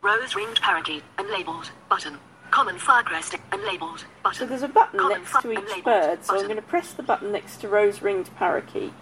[0.00, 1.02] Rose ringed parakeet.
[1.18, 1.70] Unlabeled.
[1.90, 2.18] Button.
[2.50, 3.38] Common firecrest.
[3.52, 4.38] and so Button.
[4.38, 6.24] So there's a button Common next to each bird.
[6.24, 8.92] So I'm going to press the button next to rose-ringed parakeet.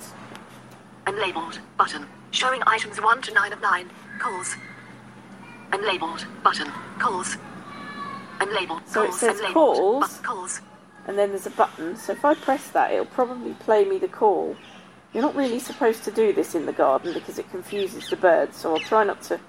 [1.06, 1.58] Unlabeled.
[1.76, 2.06] Button.
[2.32, 3.90] Showing items 1 to 9 of 9.
[4.18, 4.56] Calls.
[5.70, 6.24] Unlabeled.
[6.42, 6.70] Button.
[6.98, 7.36] Calls.
[8.38, 8.86] Unlabeled.
[8.86, 9.20] So it calls.
[9.20, 9.52] says unlabeled.
[9.52, 10.18] calls.
[10.18, 10.60] Bu- calls.
[11.06, 11.96] and then there's a button.
[11.96, 14.56] So if I press that, it'll probably play me the call.
[15.12, 18.56] You're not really supposed to do this in the garden because it confuses the birds,
[18.56, 19.40] so I'll try not to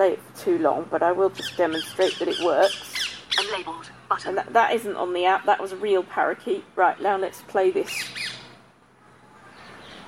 [0.00, 2.94] play it for too long, but I will just demonstrate that it works.
[3.32, 3.90] Unlabeled.
[4.08, 4.28] Button.
[4.30, 6.64] And that, that isn't on the app, that was a real parakeet.
[6.74, 7.92] Right, now let's play this.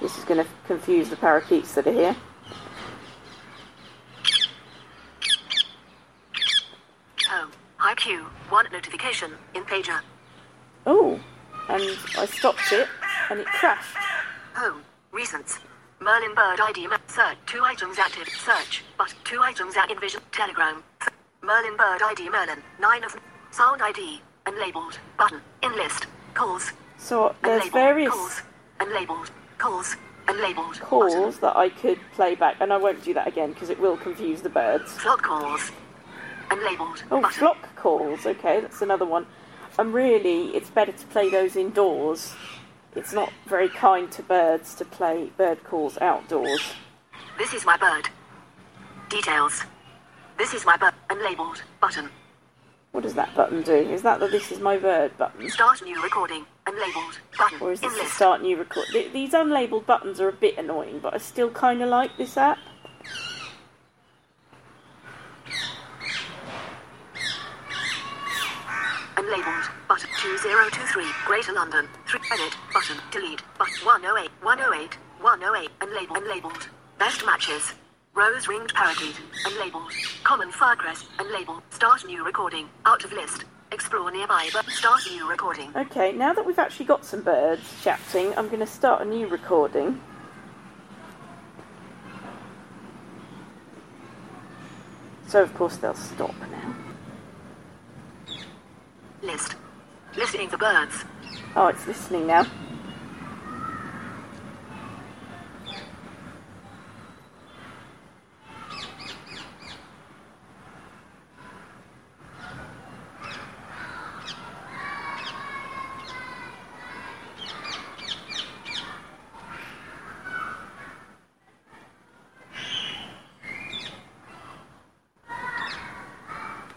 [0.00, 2.16] This is going to confuse the parakeets that are here.
[7.28, 8.24] Oh, High Q.
[8.48, 9.32] One notification.
[9.54, 10.00] In pager.
[10.86, 11.20] Oh,
[11.68, 11.82] and
[12.16, 12.88] I stopped it,
[13.28, 13.94] and it crashed.
[14.56, 14.82] Oh, Home.
[15.12, 15.58] Recents.
[16.02, 16.86] Merlin Bird ID.
[16.88, 17.36] ma- Search.
[17.46, 18.28] Two items active.
[18.28, 18.82] Search.
[18.98, 20.20] But two items at Envision.
[20.32, 20.82] Telegram.
[21.42, 22.28] Merlin Bird ID.
[22.28, 22.58] Merlin.
[22.80, 23.14] Nine of.
[23.52, 24.20] Sound ID.
[24.46, 24.98] Unlabeled.
[25.16, 25.40] Button.
[25.62, 26.06] In list.
[26.34, 26.72] Calls.
[26.98, 27.72] So there's Unlabeled.
[27.72, 28.42] various Calls.
[28.80, 29.30] Unlabeled.
[29.58, 29.96] Calls.
[30.26, 30.80] Unlabeled.
[30.80, 33.96] calls that I could play back, and I won't do that again because it will
[33.96, 34.92] confuse the birds.
[34.92, 35.70] Flock calls.
[36.50, 37.02] Unlabeled.
[37.10, 37.38] Oh, Button.
[37.38, 38.24] flock calls.
[38.26, 39.26] Okay, that's another one.
[39.78, 42.34] And really, it's better to play those indoors.
[42.94, 46.74] It's not very kind to birds to play bird calls outdoors.
[47.38, 48.08] This is my bird.
[49.08, 49.62] Details.
[50.38, 50.94] This is my bird.
[51.08, 51.62] Unlabeled.
[51.80, 52.10] Button.
[52.92, 53.72] What does that button do?
[53.72, 56.44] Is that the "This is my bird" button, Start new recording.
[56.66, 57.18] Unlabeled.
[57.38, 57.60] Button.
[57.60, 58.84] or is this the "Start new record"?
[58.92, 62.36] Th- These unlabeled buttons are a bit annoying, but I still kind of like this
[62.36, 62.58] app.
[69.22, 69.70] Unlabeled.
[69.88, 70.10] Button.
[70.20, 71.04] 2023.
[71.26, 71.86] Greater London.
[72.08, 72.20] 3.
[72.32, 72.56] Edit.
[72.74, 72.96] Button.
[73.12, 73.42] Delete.
[73.56, 73.86] Button.
[73.86, 74.30] 108.
[74.42, 74.98] 108.
[75.20, 75.70] 108.
[75.78, 76.16] Unlabeled.
[76.16, 76.66] Unlabeled.
[76.98, 77.72] Best matches.
[78.14, 79.14] Rose ringed parakeet.
[79.46, 79.92] Unlabeled.
[80.24, 81.04] Common firecrest.
[81.18, 81.62] Unlabeled.
[81.70, 82.68] Start new recording.
[82.84, 83.44] Out of list.
[83.70, 84.50] Explore nearby.
[84.52, 85.70] But start new recording.
[85.76, 89.28] Okay, now that we've actually got some birds chatting, I'm going to start a new
[89.28, 90.00] recording.
[95.28, 96.91] So of course they'll stop now.
[99.22, 99.54] List.
[100.16, 101.04] Listening to birds.
[101.54, 102.44] Oh, it's listening now.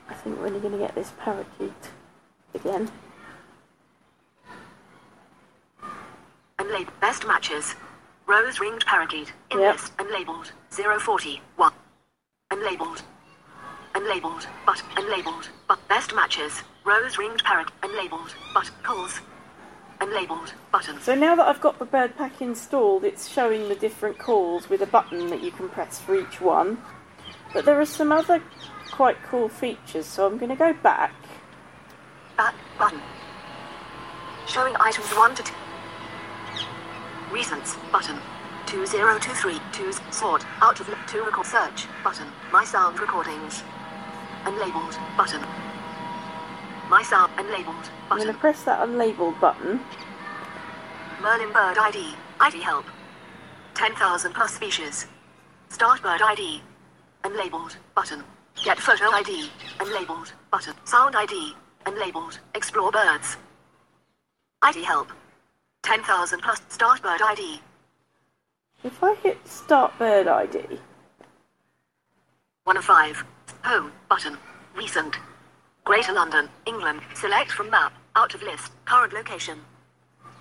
[0.08, 1.72] I think we're only going to get this parakeet
[2.56, 2.90] again.
[6.58, 6.88] Unlabeled.
[7.00, 7.76] Best matches.
[8.56, 9.34] Rose ringed parakeet.
[9.52, 9.74] In Yep.
[9.74, 9.98] list.
[9.98, 10.52] Unlabeled.
[10.70, 11.42] 040.
[11.58, 11.74] 1.
[12.52, 13.02] Unlabeled.
[13.94, 14.48] Unlabeled.
[14.66, 14.82] But.
[14.96, 15.50] Unlabeled.
[15.68, 15.86] But.
[15.90, 16.64] Best matches.
[16.86, 17.74] Rose ringed parakeet.
[17.82, 18.34] Unlabeled.
[18.54, 18.72] But.
[18.82, 19.20] Calls.
[20.00, 20.54] Unlabeled.
[20.72, 21.02] Button.
[21.02, 24.82] So now that I've got the bird pack installed, it's showing the different calls with
[24.82, 26.78] a button that you can press for each one.
[27.54, 28.42] But there are some other
[28.90, 31.12] quite cool features, so I'm going to go back.
[32.38, 32.56] Back.
[32.80, 33.02] Button.
[34.48, 35.54] Showing items 1 to 2.
[37.32, 37.76] Recents.
[37.92, 38.18] Button.
[38.68, 39.60] 2023.
[39.72, 39.94] 2.
[40.12, 40.46] Sort.
[40.62, 40.88] Out of.
[41.08, 41.24] 2.
[41.24, 41.46] Record.
[41.46, 41.86] Search.
[42.04, 42.28] Button.
[42.52, 43.64] My sound recordings.
[44.44, 44.98] Unlabeled.
[45.18, 45.42] Button.
[46.90, 47.32] My sound.
[47.38, 47.66] Unlabeled.
[47.66, 49.80] Button I'm going to press that unlabeled button.
[51.22, 52.16] Merlin Bird ID.
[52.40, 52.86] ID help.
[53.76, 55.08] 10,000 plus species.
[55.70, 56.62] Start Bird ID.
[57.24, 57.76] Unlabeled.
[57.96, 58.24] Button.
[58.64, 59.50] Get photo ID.
[59.80, 60.32] Unlabeled.
[60.52, 60.74] Button.
[60.86, 61.54] Sound ID.
[61.86, 62.40] Unlabeled.
[62.56, 63.38] Explore birds.
[64.62, 65.10] ID help.
[65.84, 66.62] 10,000 plus.
[66.70, 67.60] Start Bird ID.
[68.84, 70.80] If I hit Start Bird ID,
[72.66, 73.24] 1 of 5.
[73.64, 73.92] Home.
[74.10, 74.38] Button.
[74.76, 75.16] Recent.
[75.84, 77.02] Greater London, England.
[77.14, 77.94] Select from map.
[78.16, 78.72] Out of list.
[78.86, 79.60] Current location.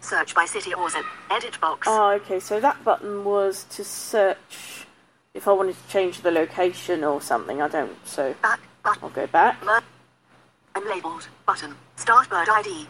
[0.00, 1.04] Search by city or zip.
[1.30, 1.86] Edit box.
[1.90, 4.86] oh, okay, so that button was to search
[5.32, 7.60] if I wanted to change the location or something.
[7.62, 8.60] I don't, so Back.
[8.82, 9.02] Button.
[9.02, 9.62] I'll go back.
[10.74, 11.26] Unlabeled.
[11.46, 11.74] Button.
[11.96, 12.86] Start bird ID.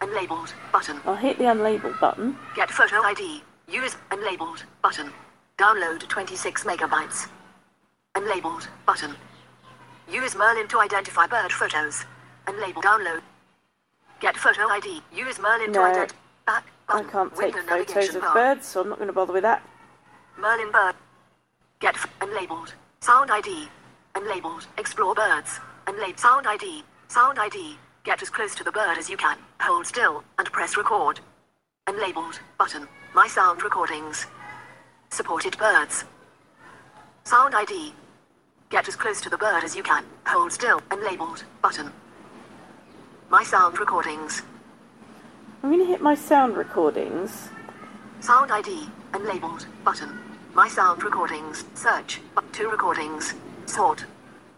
[0.00, 0.52] Unlabeled.
[0.72, 1.00] Button.
[1.04, 2.36] I'll hit the unlabeled button.
[2.56, 3.42] Get photo ID.
[3.72, 4.62] Use unlabeled.
[4.82, 5.10] Button.
[5.58, 7.28] Download 26 megabytes.
[8.14, 8.68] Unlabeled.
[8.86, 9.16] Button.
[10.10, 12.04] Use Merlin to identify bird photos.
[12.46, 12.82] Unlabeled.
[12.82, 13.22] Download.
[14.20, 15.00] Get photo ID.
[15.14, 16.18] Use Merlin to identify.
[16.46, 16.64] Back.
[16.88, 18.34] I can't take Window photos of bar.
[18.34, 19.62] birds, so I'm not going to bother with that.
[20.38, 20.94] Merlin bird.
[21.80, 22.72] Get f- unlabeled.
[23.00, 23.68] Sound ID.
[24.14, 24.66] Unlabeled.
[24.76, 25.60] Explore birds.
[25.86, 26.18] Unlabeled.
[26.18, 26.84] Sound ID.
[27.08, 27.78] Sound ID.
[28.04, 29.38] Get as close to the bird as you can.
[29.60, 31.20] Hold still and press record.
[31.86, 32.38] Unlabeled.
[32.58, 32.86] Button.
[33.14, 34.24] My sound recordings.
[35.10, 36.06] Supported birds.
[37.24, 37.92] Sound ID.
[38.70, 40.02] Get as close to the bird as you can.
[40.24, 40.80] Hold still.
[40.88, 41.42] Unlabeled.
[41.60, 41.92] Button.
[43.28, 44.40] My sound recordings.
[45.62, 47.50] I'm going to hit my sound recordings.
[48.20, 48.88] Sound ID.
[49.12, 49.66] Unlabeled.
[49.84, 50.18] Button.
[50.54, 51.66] My sound recordings.
[51.74, 52.22] Search.
[52.52, 53.34] Two recordings.
[53.66, 54.06] Sort.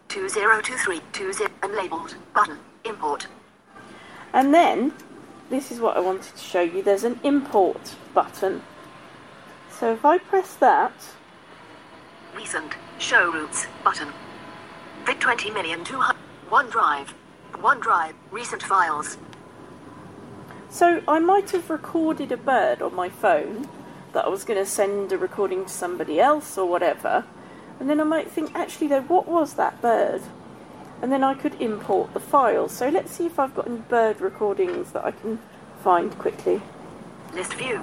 [0.07, 1.01] 2023.
[1.11, 1.45] 20.
[1.61, 2.15] Unlabeled.
[2.33, 2.57] Button.
[2.85, 3.27] Import.
[4.31, 4.93] And then,
[5.49, 6.81] this is what I wanted to show you.
[6.81, 8.61] There's an import button.
[9.69, 10.93] So if I press that,
[12.35, 12.73] Recent.
[12.99, 13.65] Show routes.
[13.83, 14.09] Button.
[15.05, 16.17] Vic 20 million 200.
[16.49, 17.13] OneDrive.
[17.53, 18.13] OneDrive.
[18.31, 19.17] Recent files.
[20.69, 23.69] so I might have recorded a bird on my phone
[24.13, 27.23] that I was going to send a recording to somebody else or whatever.
[27.79, 30.21] And then I might think, actually, though, what was that bird?
[31.05, 32.67] And then I could import the file.
[32.67, 35.37] So let's see if I've got any bird recordings that I can
[35.83, 36.63] find quickly.
[37.31, 37.79] List view.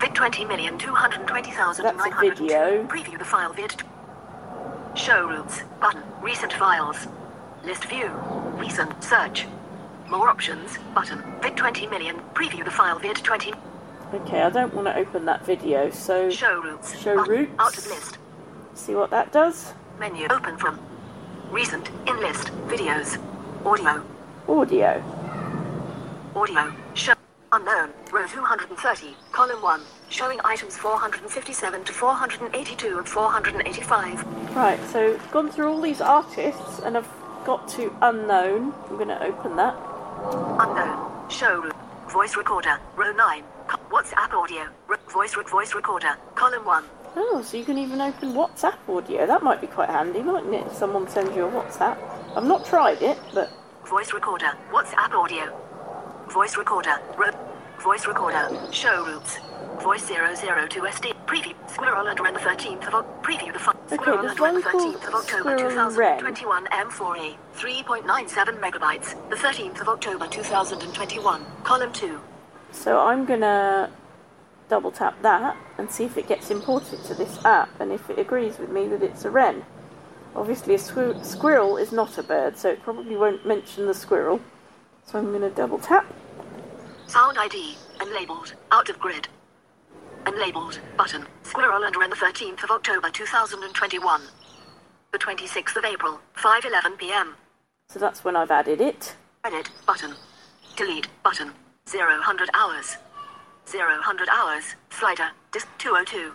[0.00, 1.84] Vid 20 million 220,000.
[1.84, 2.86] That's a video.
[2.86, 3.74] Preview the file vid.
[4.94, 5.64] Show routes.
[5.82, 6.02] Button.
[6.22, 6.96] Recent files.
[7.62, 8.08] List view.
[8.54, 9.04] Recent.
[9.04, 9.46] Search.
[10.08, 10.78] More options.
[10.94, 11.22] Button.
[11.42, 12.16] Vid 20 million.
[12.32, 13.52] Preview the file vid 20.
[14.14, 16.98] Okay, I don't want to open that video, so Show routes.
[16.98, 17.34] show Button.
[17.34, 17.52] routes.
[17.58, 18.16] Out of list.
[18.72, 19.74] See what that does.
[19.98, 20.26] Menu.
[20.30, 20.80] Open from.
[21.50, 21.88] Recent.
[22.06, 22.48] In list.
[22.68, 23.18] Videos.
[23.64, 24.02] Audio.
[24.48, 25.02] Audio.
[26.34, 26.72] Audio.
[26.94, 27.14] Show.
[27.52, 27.90] Unknown.
[28.12, 29.16] Row 230.
[29.32, 29.80] Column 1.
[30.10, 34.54] Showing items 457 to 482 and 485.
[34.56, 37.08] Right, so I've gone through all these artists and I've
[37.44, 38.74] got to unknown.
[38.88, 39.74] I'm going to open that.
[40.60, 41.30] Unknown.
[41.30, 41.70] Show.
[42.08, 42.78] Voice recorder.
[42.96, 43.42] Row 9.
[43.68, 44.68] Co- WhatsApp audio.
[45.08, 46.16] Voice, re- voice recorder.
[46.34, 46.84] Column 1.
[47.18, 49.26] Oh, so you can even open WhatsApp audio.
[49.26, 50.66] That might be quite handy, mightn't it?
[50.66, 51.96] If someone sends you a WhatsApp.
[52.36, 53.50] I've not tried it, but
[53.86, 54.52] Voice recorder.
[54.70, 55.56] WhatsApp audio.
[56.28, 56.98] Voice recorder.
[57.16, 57.30] Row.
[57.78, 58.48] Voice recorder.
[58.72, 59.38] Show routes.
[59.80, 61.12] Voice 002 SD.
[61.26, 61.54] Preview.
[61.70, 63.76] Squirrel and Wren the 13th of Oc- Preview the fun.
[63.86, 66.18] Okay, Squirrel there's Wren the one called 13th of October Squirrel and Wren.
[66.18, 67.36] 2021 M4A.
[67.56, 69.30] 3.97 megabytes.
[69.30, 71.44] The 13th of October 2021.
[71.64, 72.20] Column 2.
[72.72, 73.88] so I'm to
[74.68, 78.18] double tap that and see if it gets imported to this app and if it
[78.18, 79.64] agrees with me that it's a wren.
[80.34, 84.40] Obviously, a squir- squirrel is not a bird, so it probably won't mention the squirrel.
[85.06, 86.04] So I'm going to double tap.
[87.06, 87.76] Sound ID.
[87.98, 88.52] Unlabeled.
[88.70, 89.28] Out of grid.
[90.24, 90.78] Unlabeled.
[90.96, 91.26] Button.
[91.42, 94.22] Squirrel and Wren the 13th of October 2021.
[95.12, 96.20] The 26th of April.
[96.36, 97.34] 5.11 p.m.
[97.88, 99.16] So that's when I've added it.
[99.44, 99.70] Edit.
[99.86, 100.14] Button.
[100.76, 101.08] Delete.
[101.22, 101.52] Button.
[101.88, 102.20] 0
[102.52, 102.96] hours.
[103.68, 104.00] 0
[104.32, 104.64] hours.
[104.90, 105.30] Slider.
[105.52, 106.32] Disc 202.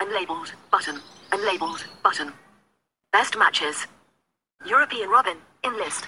[0.00, 0.52] Unlabeled.
[0.70, 1.00] Button.
[1.30, 1.84] Unlabeled.
[2.02, 2.32] Button.
[3.12, 3.86] Best matches.
[4.66, 5.38] European Robin.
[5.62, 6.06] In list.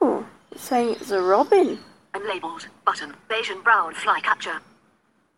[0.00, 1.78] Oh, it's saying it's a robin.
[2.14, 2.66] Unlabeled.
[2.84, 3.14] Button.
[3.30, 4.60] Bayesian brown flycatcher.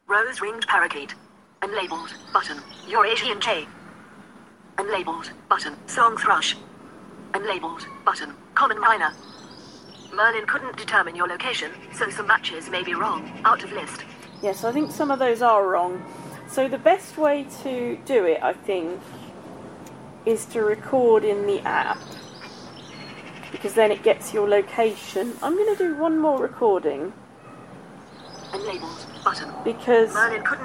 [0.08, 1.14] Rose ringed parakeet.
[1.62, 2.12] Unlabeled.
[2.32, 2.60] Button.
[2.88, 3.68] Eurasian jay.
[4.78, 5.30] Unlabeled.
[5.48, 5.76] Button.
[5.86, 6.56] Song thrush.
[7.32, 7.86] Unlabeled.
[8.04, 8.34] Button.
[8.54, 9.14] Common myna.
[10.12, 13.30] Merlin couldn't determine your location, so some matches may be wrong.
[13.44, 14.04] Out of list.
[14.42, 16.02] Yes, I think some of those are wrong.
[16.48, 19.00] So the best way to do it, I think,
[20.24, 21.98] is to record in the app.
[23.52, 25.34] Because then it gets your location.
[25.42, 27.12] I'm going to do one more recording
[28.52, 29.24] Unlabeled.
[29.24, 29.52] Button.
[29.62, 30.12] because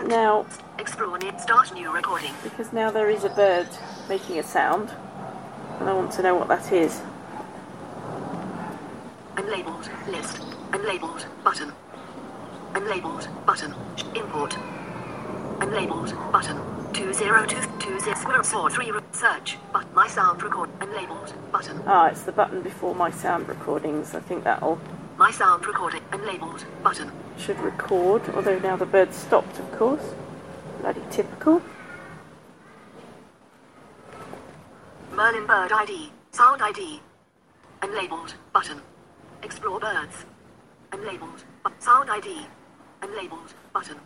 [0.07, 0.45] now
[0.80, 2.32] explore start new recording.
[2.43, 3.67] because now there is a bird
[4.09, 4.91] making a sound,
[5.80, 7.01] and I want to know what that is.
[9.36, 10.07] Unlabeled.
[10.07, 10.38] List.
[10.71, 11.26] Unlabeled.
[11.43, 11.73] Button.
[12.76, 13.28] Unlabeled.
[13.45, 13.73] Button.
[14.15, 14.57] Import.
[15.59, 16.32] Unlabeled.
[16.32, 16.57] Button.
[16.93, 19.57] 20220 squirrel 3 search.
[19.71, 20.69] But my sound record.
[20.80, 21.34] Unlabeled.
[21.51, 21.82] Button.
[21.88, 24.13] Ah, it's the button before my sound recordings.
[24.13, 24.80] I think that'll
[25.17, 26.01] My sound recording.
[26.11, 26.65] Unlabeled.
[26.84, 27.11] Button.
[27.38, 28.21] should record.
[28.36, 30.13] Although now the bird stopped, of course.
[30.82, 31.61] Bloody typical.
[35.13, 36.11] Merlin bird ID.
[36.32, 36.99] Sound ID.
[37.82, 38.34] Unlabeled.
[38.51, 38.82] Button.
[39.43, 40.26] Explore birds.
[40.91, 41.43] Unlabeled.
[41.63, 42.45] Bu- Sound ID.
[43.02, 43.54] Unlabeled.
[43.74, 43.98] Button.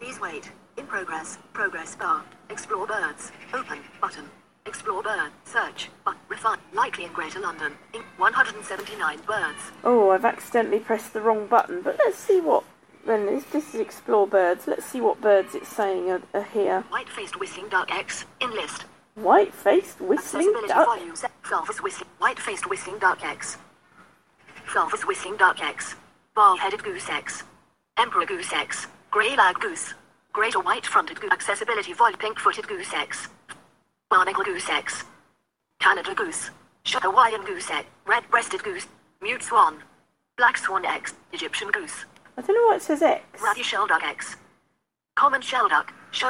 [0.00, 0.50] Please wait.
[0.76, 1.38] In progress.
[1.52, 2.24] Progress bar.
[2.48, 3.32] Explore birds.
[3.52, 3.78] Open.
[4.00, 4.24] Button.
[4.66, 5.30] Explore bird.
[5.44, 5.90] Search.
[6.04, 6.58] But refine.
[6.72, 7.72] Likely in Greater London.
[7.94, 9.58] In 179 birds.
[9.84, 12.64] Oh, I've accidentally pressed the wrong button, but let's see what
[13.06, 14.66] then this, this is explore birds.
[14.66, 16.84] Let's see what birds it's saying are, are here.
[16.90, 18.84] White-faced whistling duck X in list.
[19.14, 20.86] White-faced whistling duck.
[20.86, 21.14] volume
[21.82, 22.08] whistling.
[22.18, 23.58] White-faced whistling duck X.
[24.66, 25.94] Fulvous whistling duck X.
[26.40, 27.42] Bar-headed goose X.
[27.98, 28.86] Emperor goose X.
[29.10, 29.92] Grey lag goose.
[30.32, 31.30] Greater white-fronted goose.
[31.30, 33.28] Accessibility void Pink-footed goose X.
[34.08, 35.04] Barnacle goose X.
[35.80, 36.48] Canada goose.
[36.86, 37.86] Hawaiian goose X.
[38.06, 38.86] Red-breasted goose.
[39.20, 39.82] Mute swan.
[40.38, 41.12] Black swan X.
[41.34, 42.06] Egyptian goose.
[42.38, 43.42] I don't know why it says X.
[43.42, 44.36] Ruddy shelduck X.
[45.16, 45.90] Common shelduck.
[46.10, 46.24] Sh-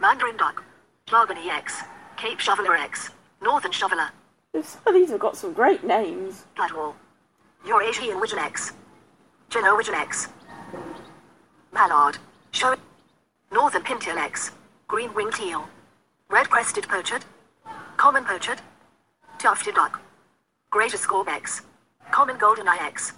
[0.00, 0.64] Mandarin duck.
[1.12, 1.80] Mahogany X.
[2.16, 3.10] Cape shoveler X.
[3.40, 4.10] Northern shoveler.
[4.60, 6.44] Some of these have got some great names.
[6.56, 6.96] Gadwall.
[7.64, 8.72] Eurasian widgeon X.
[9.50, 9.94] Widgeon
[11.72, 12.18] Mallard.
[12.52, 12.74] Show.
[13.50, 14.50] Northern pintail X.
[14.88, 15.68] Green winged teal.
[16.28, 17.24] Red crested pochard.
[17.96, 18.60] Common pochard.
[19.38, 20.00] Tufted duck.
[20.70, 21.62] Greater scaup X.
[22.10, 23.12] Common golden eye X.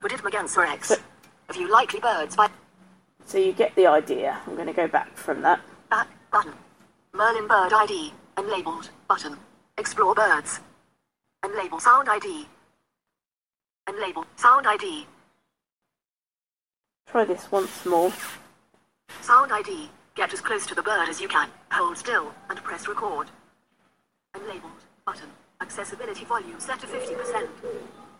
[0.00, 0.92] Hooded merganser X.
[1.48, 2.48] A few likely birds by
[3.26, 4.38] So you get the idea.
[4.46, 5.60] I'm going to go back from that.
[5.90, 6.54] back button.
[7.12, 8.12] Merlin bird ID.
[8.36, 9.36] Unlabeled button.
[9.78, 10.60] Explore birds.
[11.44, 12.46] Unlabeled sound ID.
[13.88, 15.06] Unlabeled sound ID.
[17.12, 18.10] Try this once more.
[19.20, 19.90] Sound ID.
[20.14, 21.50] Get as close to the bird as you can.
[21.70, 23.26] Hold still and press record.
[24.34, 25.28] Unlabeled button.
[25.60, 27.48] Accessibility volume set to 50%.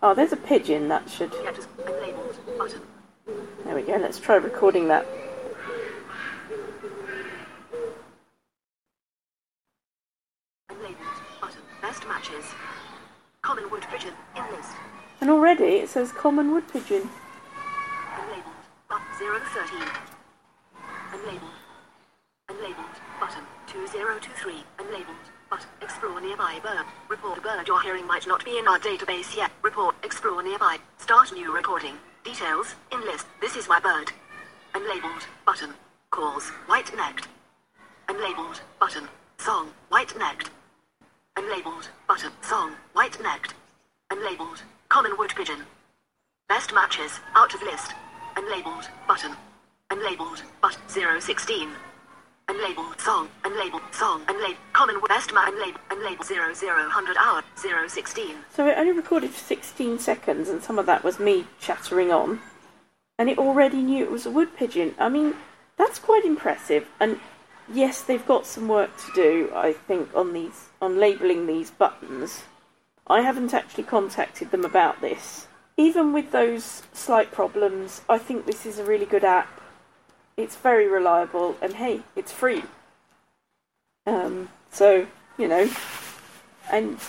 [0.03, 1.31] Oh, there's a pigeon that should.
[1.31, 2.81] Get as unlabeled button.
[3.65, 3.95] There we go.
[3.95, 5.07] Let's try recording that.
[10.69, 11.61] Unlabeled button.
[11.81, 12.45] Best matches.
[13.41, 14.73] Common wood pigeon in list.
[15.19, 17.09] And already it says common wood pigeon.
[18.93, 19.17] Unlabeled.
[19.17, 19.79] 0 to 13.
[21.13, 21.49] Unlabeled.
[22.49, 22.99] Unlabeled.
[23.19, 23.43] Button.
[23.67, 24.53] 2023.
[24.77, 25.05] Unlabeled.
[25.49, 25.69] Button.
[25.81, 26.85] Explore nearby bird.
[27.09, 29.51] Report a bird you're hearing might not be in our database yet.
[29.63, 29.95] Report.
[30.03, 30.77] Explore nearby.
[30.99, 31.95] Start new recording.
[32.23, 32.75] Details.
[32.91, 33.25] In list.
[33.41, 34.11] This is my bird.
[34.75, 35.25] Unlabeled.
[35.45, 35.73] Button.
[36.11, 36.49] Calls.
[36.67, 37.27] White-necked.
[38.09, 38.59] Unlabeled.
[38.79, 39.07] Button.
[39.39, 39.69] Song.
[39.89, 40.51] White-necked.
[41.37, 41.87] Unlabeled.
[42.07, 42.31] Button.
[42.41, 42.75] Song.
[42.93, 43.55] White-necked.
[44.11, 44.61] Unlabeled.
[44.89, 45.65] Common wood pigeon.
[46.47, 47.19] Best matches.
[47.35, 47.93] Out of list.
[48.35, 48.87] Unlabeled.
[49.07, 49.35] Button.
[49.89, 50.41] Unlabeled.
[50.61, 51.69] But 016.
[52.47, 53.29] Unlabeled song.
[53.43, 54.21] Unlabeled song.
[54.25, 54.57] Unlabeled.
[54.73, 54.99] Common.
[55.07, 55.53] Best man.
[55.53, 55.77] Unlabeled.
[55.89, 57.43] Unlabeled 00 100 hour.
[57.55, 58.35] 016.
[58.55, 62.41] So it only recorded for 16 seconds, and some of that was me chattering on.
[63.17, 64.95] And it already knew it was a wood pigeon.
[64.97, 65.35] I mean,
[65.77, 66.87] that's quite impressive.
[66.99, 67.19] And
[67.71, 72.43] yes, they've got some work to do, I think, on these on labelling these buttons.
[73.07, 75.47] I haven't actually contacted them about this.
[75.75, 79.61] Even with those slight problems, I think this is a really good app.
[80.37, 82.63] It's very reliable, and hey, it's free.
[84.05, 85.07] Um, so,
[85.37, 85.69] you know,
[86.71, 86.99] and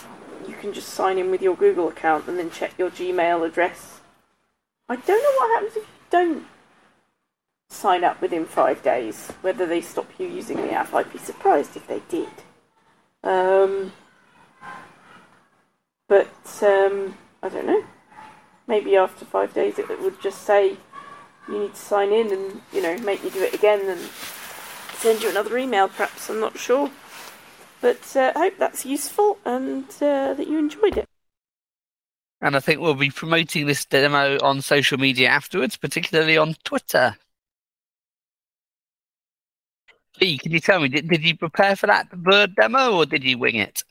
[0.47, 3.99] you can just sign in with your Google account and then check your Gmail address.
[4.87, 6.45] I don't know what happens if you don't
[7.69, 10.93] sign up within five days, whether they stop you using the app.
[10.93, 12.29] I'd be surprised if they did.
[13.23, 13.91] Um,
[16.07, 16.27] but
[16.61, 17.83] um, I don't know.
[18.67, 20.77] Maybe after five days it would just say
[21.47, 23.99] you need to sign in and, you know, make you do it again and
[24.97, 26.29] send you another email, perhaps.
[26.29, 26.89] I'm not sure.
[27.81, 31.05] But uh, I hope that's useful and uh, that you enjoyed it.
[32.41, 37.15] And I think we'll be promoting this demo on social media afterwards, particularly on Twitter.
[40.19, 43.23] Lee, can you tell me, did, did you prepare for that bird demo or did
[43.23, 43.83] you wing it?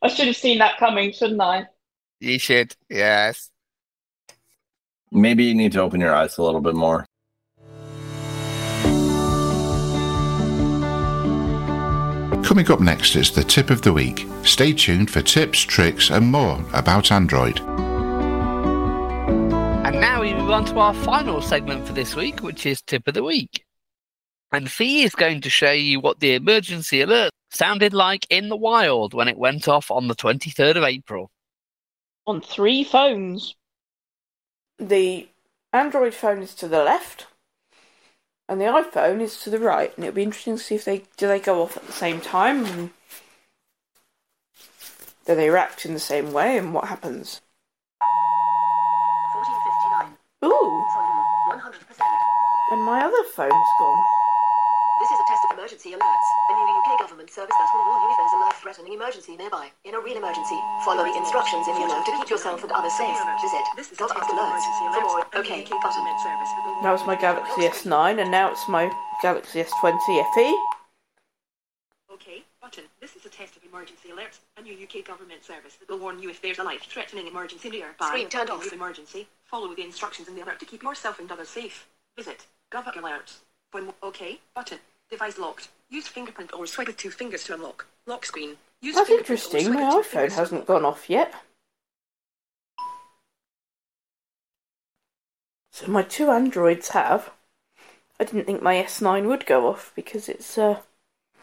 [0.00, 1.66] I should have seen that coming, shouldn't I?
[2.20, 3.50] You should, yes.
[5.10, 7.06] Maybe you need to open your eyes a little bit more.
[12.44, 14.26] Coming up next is the tip of the week.
[14.42, 17.60] Stay tuned for tips, tricks, and more about Android.
[19.88, 23.06] And now we move on to our final segment for this week, which is Tip
[23.06, 23.64] of the Week.
[24.50, 28.56] And Fi is going to show you what the emergency alert sounded like in the
[28.56, 31.30] wild when it went off on the 23rd of April.
[32.28, 33.56] On three phones.
[34.78, 35.28] The
[35.72, 37.26] Android phone is to the left,
[38.46, 39.96] and the iPhone is to the right.
[39.96, 42.20] And it'll be interesting to see if they do they go off at the same
[42.20, 42.90] time, and
[45.26, 47.40] do they react in the same way, and what happens.
[49.32, 50.52] 1459.
[50.52, 50.84] Ooh,
[51.48, 51.72] 100%.
[52.72, 54.04] and my other phone's gone.
[55.00, 56.77] This is a test of emergency alerts, a new UK
[57.08, 59.70] government service that will warn you if there's a life-threatening emergency nearby.
[59.84, 62.92] In a real emergency, follow the instructions in the alert to keep yourself and others
[63.00, 63.16] safe.
[63.76, 65.24] Visit dot alerts for more.
[65.32, 66.04] OK button.
[66.84, 69.96] That was my Galaxy S9, and now it's my Galaxy S20
[70.34, 70.48] FE.
[72.12, 72.84] OK button.
[73.00, 76.20] This is a test of emergency alerts, a new UK government service that will warn
[76.22, 78.08] you if there's a life-threatening emergency nearby.
[78.08, 78.66] Screen turned In off.
[78.66, 79.26] an Emergency.
[79.44, 81.86] Follow the instructions in the alert to keep yourself and others safe.
[82.18, 83.38] Visit Gov Alerts.
[83.72, 84.78] For OK button.
[85.10, 85.68] Device locked.
[85.90, 87.86] Use fingerprint or swipe with two fingers to unlock.
[88.06, 88.56] Lock screen.
[88.80, 89.64] Use That's fingerprint or interesting.
[89.72, 91.34] swipe My with two iPhone hasn't gone off yet.
[95.72, 97.30] So my two Androids have.
[98.20, 100.80] I didn't think my S9 would go off because it's uh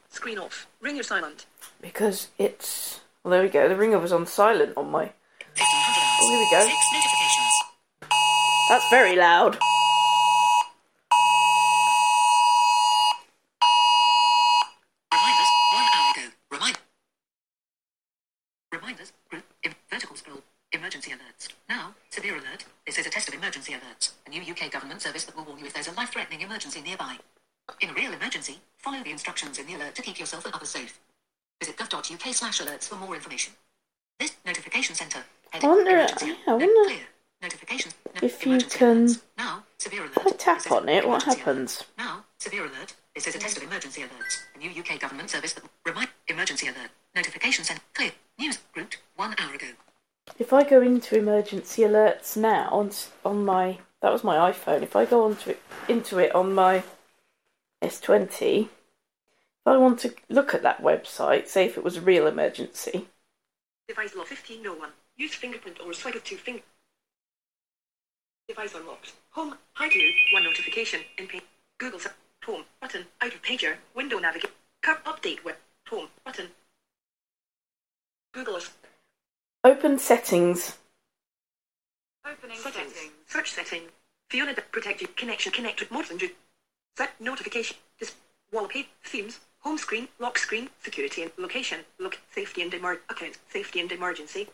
[0.09, 0.67] Screen off.
[0.81, 1.45] Ring your silent.
[1.81, 3.67] because it's well there we go.
[3.69, 5.11] The ringer was on silent on my
[5.57, 8.09] Oh here we go.
[8.69, 9.57] That's very loud.
[15.13, 16.27] Reminders, one hour ago.
[16.51, 16.77] Remind.
[18.72, 20.41] Reminders, group, im- vertical scroll,
[20.72, 21.49] emergency alerts.
[21.69, 22.65] Now, severe alert.
[22.85, 25.60] This is a test of emergency alerts, a new UK government service that will warn
[25.60, 27.18] you if there's a life-threatening emergency nearby.
[27.82, 30.70] In a real emergency, follow the instructions in the alert to keep yourself and others
[30.70, 30.99] safe.
[31.60, 33.53] Visit gov.uk slash alerts for more information.
[34.20, 35.24] This notification centre.
[35.53, 37.07] I wonder yeah, I wonder clear.
[37.41, 37.95] Notifications.
[38.14, 39.10] No, if you can.
[39.38, 40.18] Now, severe alert.
[40.18, 41.38] if I tap on it, what emergency alert.
[41.40, 41.84] happens?
[41.98, 42.94] Now, severe alert.
[43.14, 44.40] This is a test of emergency alerts.
[44.56, 46.90] A new UK government service that remind emergency alert.
[47.16, 48.12] notification and clear.
[48.38, 49.68] News route one hour ago.
[50.40, 52.91] If I go into emergency alerts now on
[53.24, 54.84] on my that was my iPhone.
[54.84, 56.84] If I go onto it into it on my
[57.84, 58.69] S20, if
[59.65, 63.07] I want to look at that website, say if it was a real emergency,
[63.88, 64.89] Device lock 15 no one.
[65.15, 66.63] Use fingerprint or swipe with two fingers.
[68.47, 69.13] Device unlocked.
[69.31, 69.55] Home.
[69.73, 70.13] Hi to you.
[70.34, 71.01] One notification.
[71.17, 71.43] In page.
[71.77, 71.99] Google.
[72.45, 72.63] Home.
[72.81, 73.05] Button.
[73.22, 73.76] Out of pager.
[73.95, 74.51] Window navigate.
[74.81, 75.55] Curve update web.
[75.89, 76.07] Home.
[76.23, 76.47] Button.
[78.34, 78.59] Google.
[79.63, 80.77] open settings.
[82.26, 83.05] Opening settings.
[83.36, 83.82] Search setting.
[84.30, 85.10] Fiona to protect you.
[85.18, 85.52] Connection.
[85.52, 86.30] Connect with more than you.
[86.98, 87.76] Set notification.
[87.99, 88.14] This
[88.53, 88.88] wallpaper.
[89.03, 89.41] Themes.
[89.60, 90.07] Home screen.
[90.20, 90.70] Lock screen.
[90.82, 91.80] Security and location.
[91.99, 92.18] Look.
[92.34, 93.38] Safety and emer- account.
[93.52, 94.48] Safety and emergency.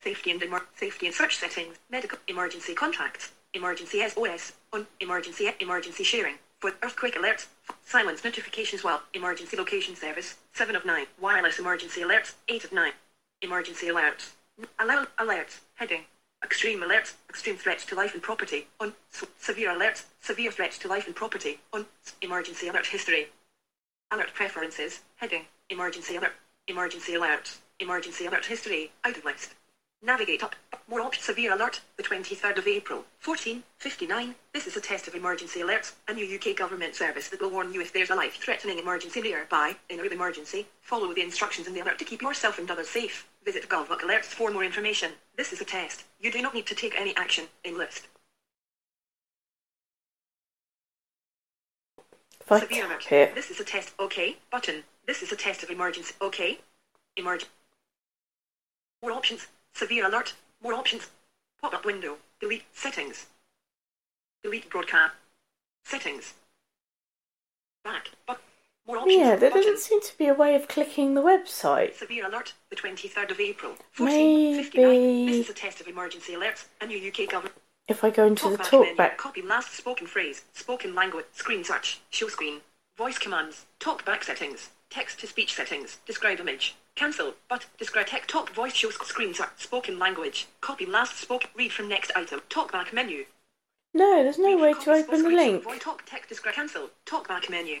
[0.00, 1.76] Safety and emer- safety and search settings.
[1.90, 3.32] Medical emergency contracts.
[3.52, 4.52] Emergency SOS.
[4.72, 6.36] On emergency emergency sharing.
[6.60, 7.46] For earthquake alerts.
[7.84, 10.36] Silence notifications while emergency location service.
[10.52, 11.06] Seven of nine.
[11.20, 12.34] Wireless emergency alerts.
[12.46, 12.92] Eight of nine.
[13.42, 14.34] Emergency alerts.
[14.78, 15.58] Allow alerts.
[15.74, 16.04] Heading.
[16.42, 17.14] Extreme alerts.
[17.28, 18.66] Extreme threats to life and property.
[18.80, 18.92] On
[19.38, 20.04] severe alerts.
[20.20, 21.58] Severe threats to life and property.
[21.72, 21.86] On
[22.22, 23.28] emergency alert history.
[24.10, 25.00] Alert preferences.
[25.16, 25.44] Heading.
[25.68, 26.32] Emergency alert.
[26.66, 27.58] Emergency alerts.
[27.80, 28.90] Emergency alert history.
[29.04, 29.54] Out of list.
[30.02, 30.54] Navigate up.
[30.88, 31.26] More options.
[31.26, 31.80] Severe alert.
[31.96, 33.04] The 23rd of April.
[33.24, 34.34] 1459.
[34.54, 35.92] This is a test of emergency alerts.
[36.06, 39.76] A new UK government service that will warn you if there's a life-threatening emergency nearby.
[39.90, 42.88] In a real emergency, follow the instructions in the alert to keep yourself and others
[42.88, 43.27] safe.
[43.44, 45.12] Visit GovBook Alerts for more information.
[45.36, 46.04] This is a test.
[46.20, 47.46] You do not need to take any action.
[47.64, 48.08] In list.
[52.48, 53.12] Severe tap alert.
[53.12, 53.92] it, This is a test.
[54.00, 54.36] Okay.
[54.50, 54.82] Button.
[55.06, 56.14] This is a test of emergency.
[56.20, 56.58] Okay.
[57.18, 57.44] Emerg.
[59.02, 59.46] More options.
[59.74, 60.34] Severe alert.
[60.62, 61.08] More options.
[61.60, 62.16] Pop-up window.
[62.40, 63.26] Delete settings.
[64.42, 65.14] Delete broadcast.
[65.84, 66.34] Settings.
[67.84, 68.10] Back.
[68.26, 68.40] But.
[68.88, 69.62] Yeah, there Button.
[69.62, 71.94] doesn't seem to be a way of clicking the website.
[71.94, 72.54] Severe alert.
[72.70, 73.72] The 23rd of April.
[73.98, 75.26] Maybe- 1459.
[75.26, 76.64] This is a test of emergency alerts.
[76.80, 77.54] A new UK government.
[77.86, 80.44] If I go into the Talkback Copy last spoken phrase.
[80.52, 81.26] Spoken language.
[81.32, 82.00] Screen search.
[82.10, 82.60] Show screen.
[82.96, 83.66] Voice commands.
[83.80, 84.70] Talkback settings.
[84.90, 85.98] Text to speech settings.
[86.06, 86.74] Describe image.
[86.96, 87.34] Cancel.
[87.48, 88.28] But describe text.
[88.28, 89.48] Talk voice show screen search.
[89.56, 90.48] Spoken language.
[90.60, 91.48] Copy last spoken.
[91.56, 92.40] Read from next item.
[92.50, 93.24] Talkback menu.
[93.94, 95.62] no, there's no Read way to open the link.
[95.64, 96.90] Voice talk text describe cancel.
[97.06, 97.80] Talkback menu.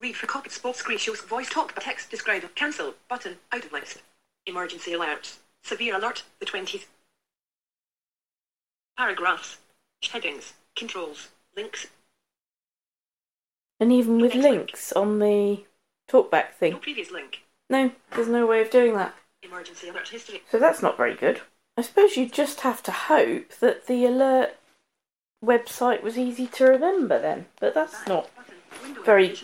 [0.00, 3.98] Read for copy spoke screen shows voice talk text describe cancel button out of list.
[4.46, 5.36] Emergency alert.
[5.62, 6.22] Severe alert.
[6.38, 6.86] The 20th.
[8.96, 9.58] Paragraphs.
[10.02, 10.54] Headings.
[10.74, 11.28] Controls.
[11.54, 11.88] Links.
[13.78, 14.56] And even with Next link.
[14.56, 15.64] links on the
[16.10, 16.72] talkback thing.
[16.72, 17.42] No previous link.
[17.68, 19.14] No, there's no way of doing that.
[19.42, 20.42] Emergency alert history.
[20.50, 21.42] So that's not very good.
[21.76, 24.56] I suppose you just have to hope that the alert
[25.44, 27.46] website was easy to remember then.
[27.58, 28.30] But that's not
[29.04, 29.34] very-.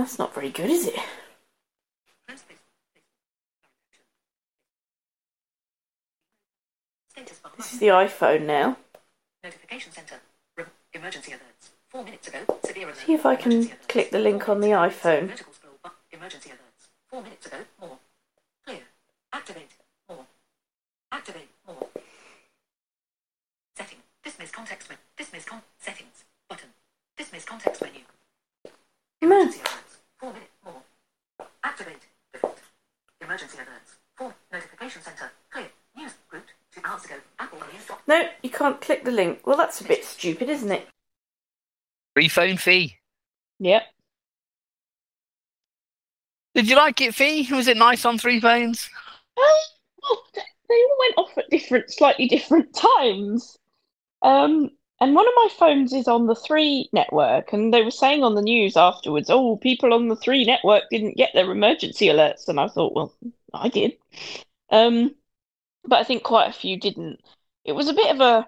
[0.00, 0.94] That's not very good, is it?
[2.26, 2.56] Press space.
[7.08, 7.52] Status bar.
[7.56, 8.76] This is the iPhone now.
[9.44, 10.16] Notification center.
[10.92, 11.68] Emergency alerts.
[11.88, 12.38] Four minutes ago.
[12.64, 12.96] Severe alert.
[12.96, 15.28] See if I can click the link on the iPhone.
[15.28, 15.92] Vertical scroll bar.
[16.12, 16.88] Emergency alerts.
[17.08, 17.58] Four minutes ago.
[17.80, 17.98] More.
[18.66, 18.80] Clear.
[19.32, 19.70] Activate.
[20.08, 20.26] More.
[21.12, 21.48] Activate.
[21.66, 21.86] More.
[23.76, 23.98] Setting.
[24.24, 24.98] Dismiss context menu.
[25.16, 26.24] Dismiss con settings.
[26.48, 26.68] Button.
[27.16, 28.00] Dismiss context menu.
[28.64, 28.70] No.
[29.22, 29.96] Emergency alerts.
[30.18, 30.52] Four minutes.
[30.64, 30.82] More.
[31.62, 32.02] Activate.
[32.32, 32.58] Default.
[33.20, 33.94] Emergency alerts.
[34.16, 34.34] Four.
[34.52, 35.30] Notification center.
[35.50, 35.68] Clear.
[35.96, 36.12] News.
[36.32, 36.42] Route.
[36.74, 37.14] Two hours ago.
[37.38, 37.86] Apple News.
[37.86, 39.46] dot- No, you can't click the link.
[39.46, 40.86] Well, that's a bit stupid, isn't it?
[42.14, 42.96] Free phone Fi.
[43.58, 43.82] Yep.
[46.54, 47.46] Did you like it, Fi?
[47.52, 48.88] Was it nice on three phones?
[49.36, 49.44] Um,
[50.02, 50.22] well,
[50.68, 53.56] they all went off at different, slightly different times.
[54.22, 54.70] Um,
[55.00, 58.34] and one of my phones is on the three network, and they were saying on
[58.34, 62.60] the news afterwards, "Oh, people on the three network didn't get their emergency alerts." And
[62.60, 63.14] I thought, well,
[63.54, 63.96] I did.
[64.70, 65.14] Um,
[65.84, 67.20] but I think quite a few didn't.
[67.64, 68.46] It was a bit of a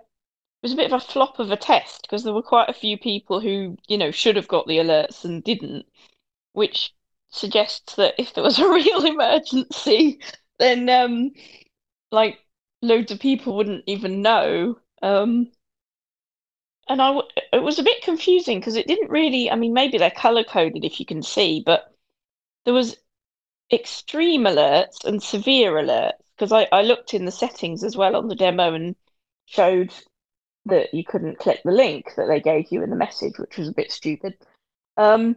[0.62, 2.72] it was a bit of a flop of a test because there were quite a
[2.74, 5.86] few people who, you know, should have got the alerts and didn't,
[6.52, 6.94] which
[7.30, 10.20] suggests that if there was a real emergency,
[10.58, 11.32] then um,
[12.12, 12.38] like
[12.82, 14.78] loads of people wouldn't even know.
[15.02, 15.52] Um,
[16.88, 19.50] and I w- it was a bit confusing because it didn't really.
[19.50, 21.92] I mean, maybe they're color coded if you can see, but
[22.64, 22.96] there was
[23.72, 28.28] extreme alerts and severe alerts because I, I looked in the settings as well on
[28.28, 28.96] the demo and
[29.46, 29.92] showed
[30.66, 33.68] that you couldn't click the link that they gave you in the message, which was
[33.68, 34.36] a bit stupid.
[34.96, 35.36] Um,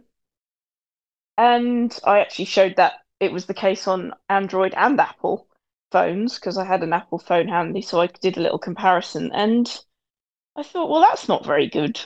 [1.36, 5.48] and I actually showed that it was the case on Android and Apple
[5.90, 9.32] phones because I had an Apple phone handy, so I did a little comparison.
[9.32, 9.68] And
[10.56, 12.00] I thought, well, that's not very good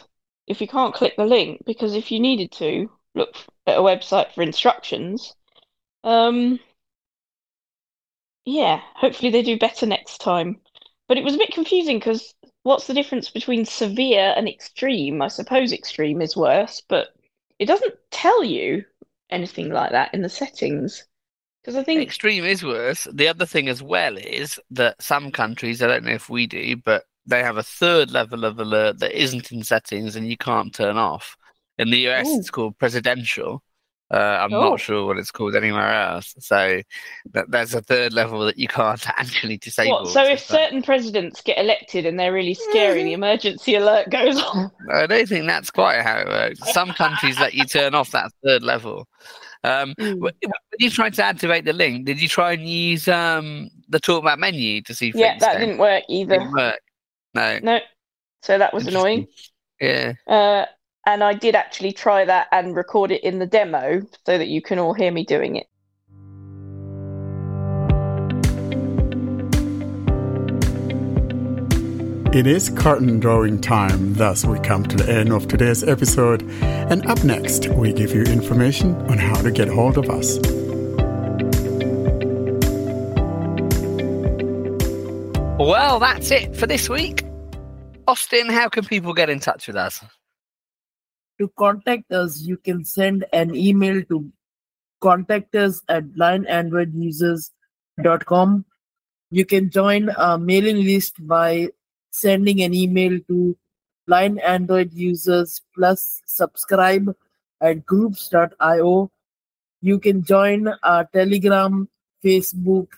[0.47, 3.37] if you can't click the link because if you needed to look
[3.67, 5.35] at a website for instructions,
[6.05, 6.59] um,
[8.45, 10.61] yeah, hopefully they do better next time.
[11.07, 15.23] But it was a bit confusing because what's the difference between severe and extreme?
[15.23, 17.09] I suppose extreme is worse, but
[17.59, 18.85] it doesn't tell you
[19.31, 21.05] anything like that in the settings.
[21.63, 23.07] Because I think Extreme is worse.
[23.13, 26.77] The other thing as well is that some countries, I don't know if we do,
[26.77, 30.75] but they have a third level of alert that isn't in settings and you can't
[30.75, 31.37] turn off.
[31.77, 32.39] In the US, Ooh.
[32.39, 33.63] it's called presidential.
[34.13, 34.71] Uh, I'm Oh.
[34.71, 36.35] not sure what it's called anywhere else.
[36.41, 36.83] So
[37.33, 40.03] th- there's a third level that you can't actually disable.
[40.03, 40.09] what?
[40.13, 44.71] So if certain presidents get elected and they're really scary, the emergency alert goes on.
[44.93, 46.73] I don't think that's quite how it works.
[46.73, 49.07] Some countries let you turn off that third level.
[49.63, 50.19] Um, Mm.
[50.21, 50.33] When
[50.79, 54.81] you tried to activate the link, did you try and use um, the talkback menu
[54.83, 55.13] to see?
[55.15, 56.39] Yeah, that didn't work either.
[56.39, 56.81] Didn't work.
[57.35, 57.59] No.
[57.63, 57.79] No,
[58.43, 59.29] so that was annoying.
[59.81, 60.15] Yeah.
[60.27, 60.65] Uh,
[61.07, 64.61] and I did actually try that and record it in the demo so that you
[64.63, 65.67] can all hear me doing it.
[72.33, 76.43] It is curtain drawing time, thus, we come to the end of today's episode.
[76.63, 80.39] And up next, we give you information on how to get hold of us.
[85.59, 87.25] Well, that's it for this week.
[88.07, 90.01] Austin, how can people get in touch with us?
[91.41, 94.31] To contact us, you can send an email to
[95.01, 98.67] contact us at blindandroidusers.com.
[99.31, 101.71] You can join our mailing list by
[102.11, 103.57] sending an email to
[104.07, 107.17] blind android users plus subscribe
[107.63, 109.11] at groups.io.
[109.81, 111.89] You can join our Telegram,
[112.23, 112.89] Facebook,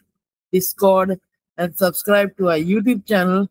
[0.53, 1.21] Discord,
[1.57, 3.49] and subscribe to our YouTube channel.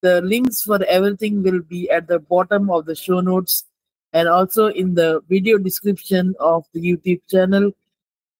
[0.00, 3.66] The links for everything will be at the bottom of the show notes
[4.12, 7.72] and also in the video description of the YouTube channel.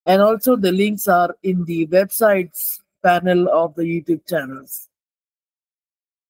[0.05, 4.89] And also, the links are in the websites panel of the YouTube channels.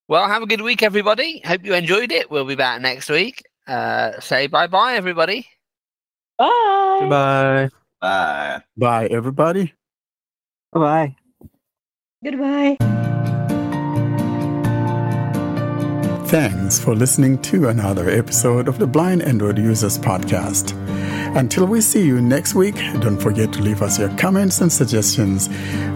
[0.08, 1.42] Well, have a good week, everybody.
[1.46, 2.30] Hope you enjoyed it.
[2.30, 3.44] We'll be back next week.
[3.66, 5.48] Uh, say bye bye, everybody.
[6.38, 6.98] Bye.
[7.00, 7.70] Goodbye.
[8.02, 8.62] Bye.
[8.76, 9.74] Bye, everybody.
[10.74, 11.16] Bye.
[12.24, 12.78] Goodbye.
[16.34, 20.74] Thanks for listening to another episode of the Blind Android Users Podcast.
[21.38, 25.46] Until we see you next week, don't forget to leave us your comments and suggestions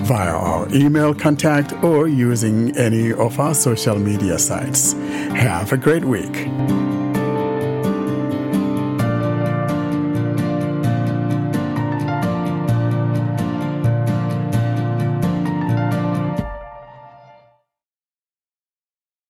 [0.05, 4.93] via our email contact or using any of our social media sites.
[5.33, 6.96] Have a great week.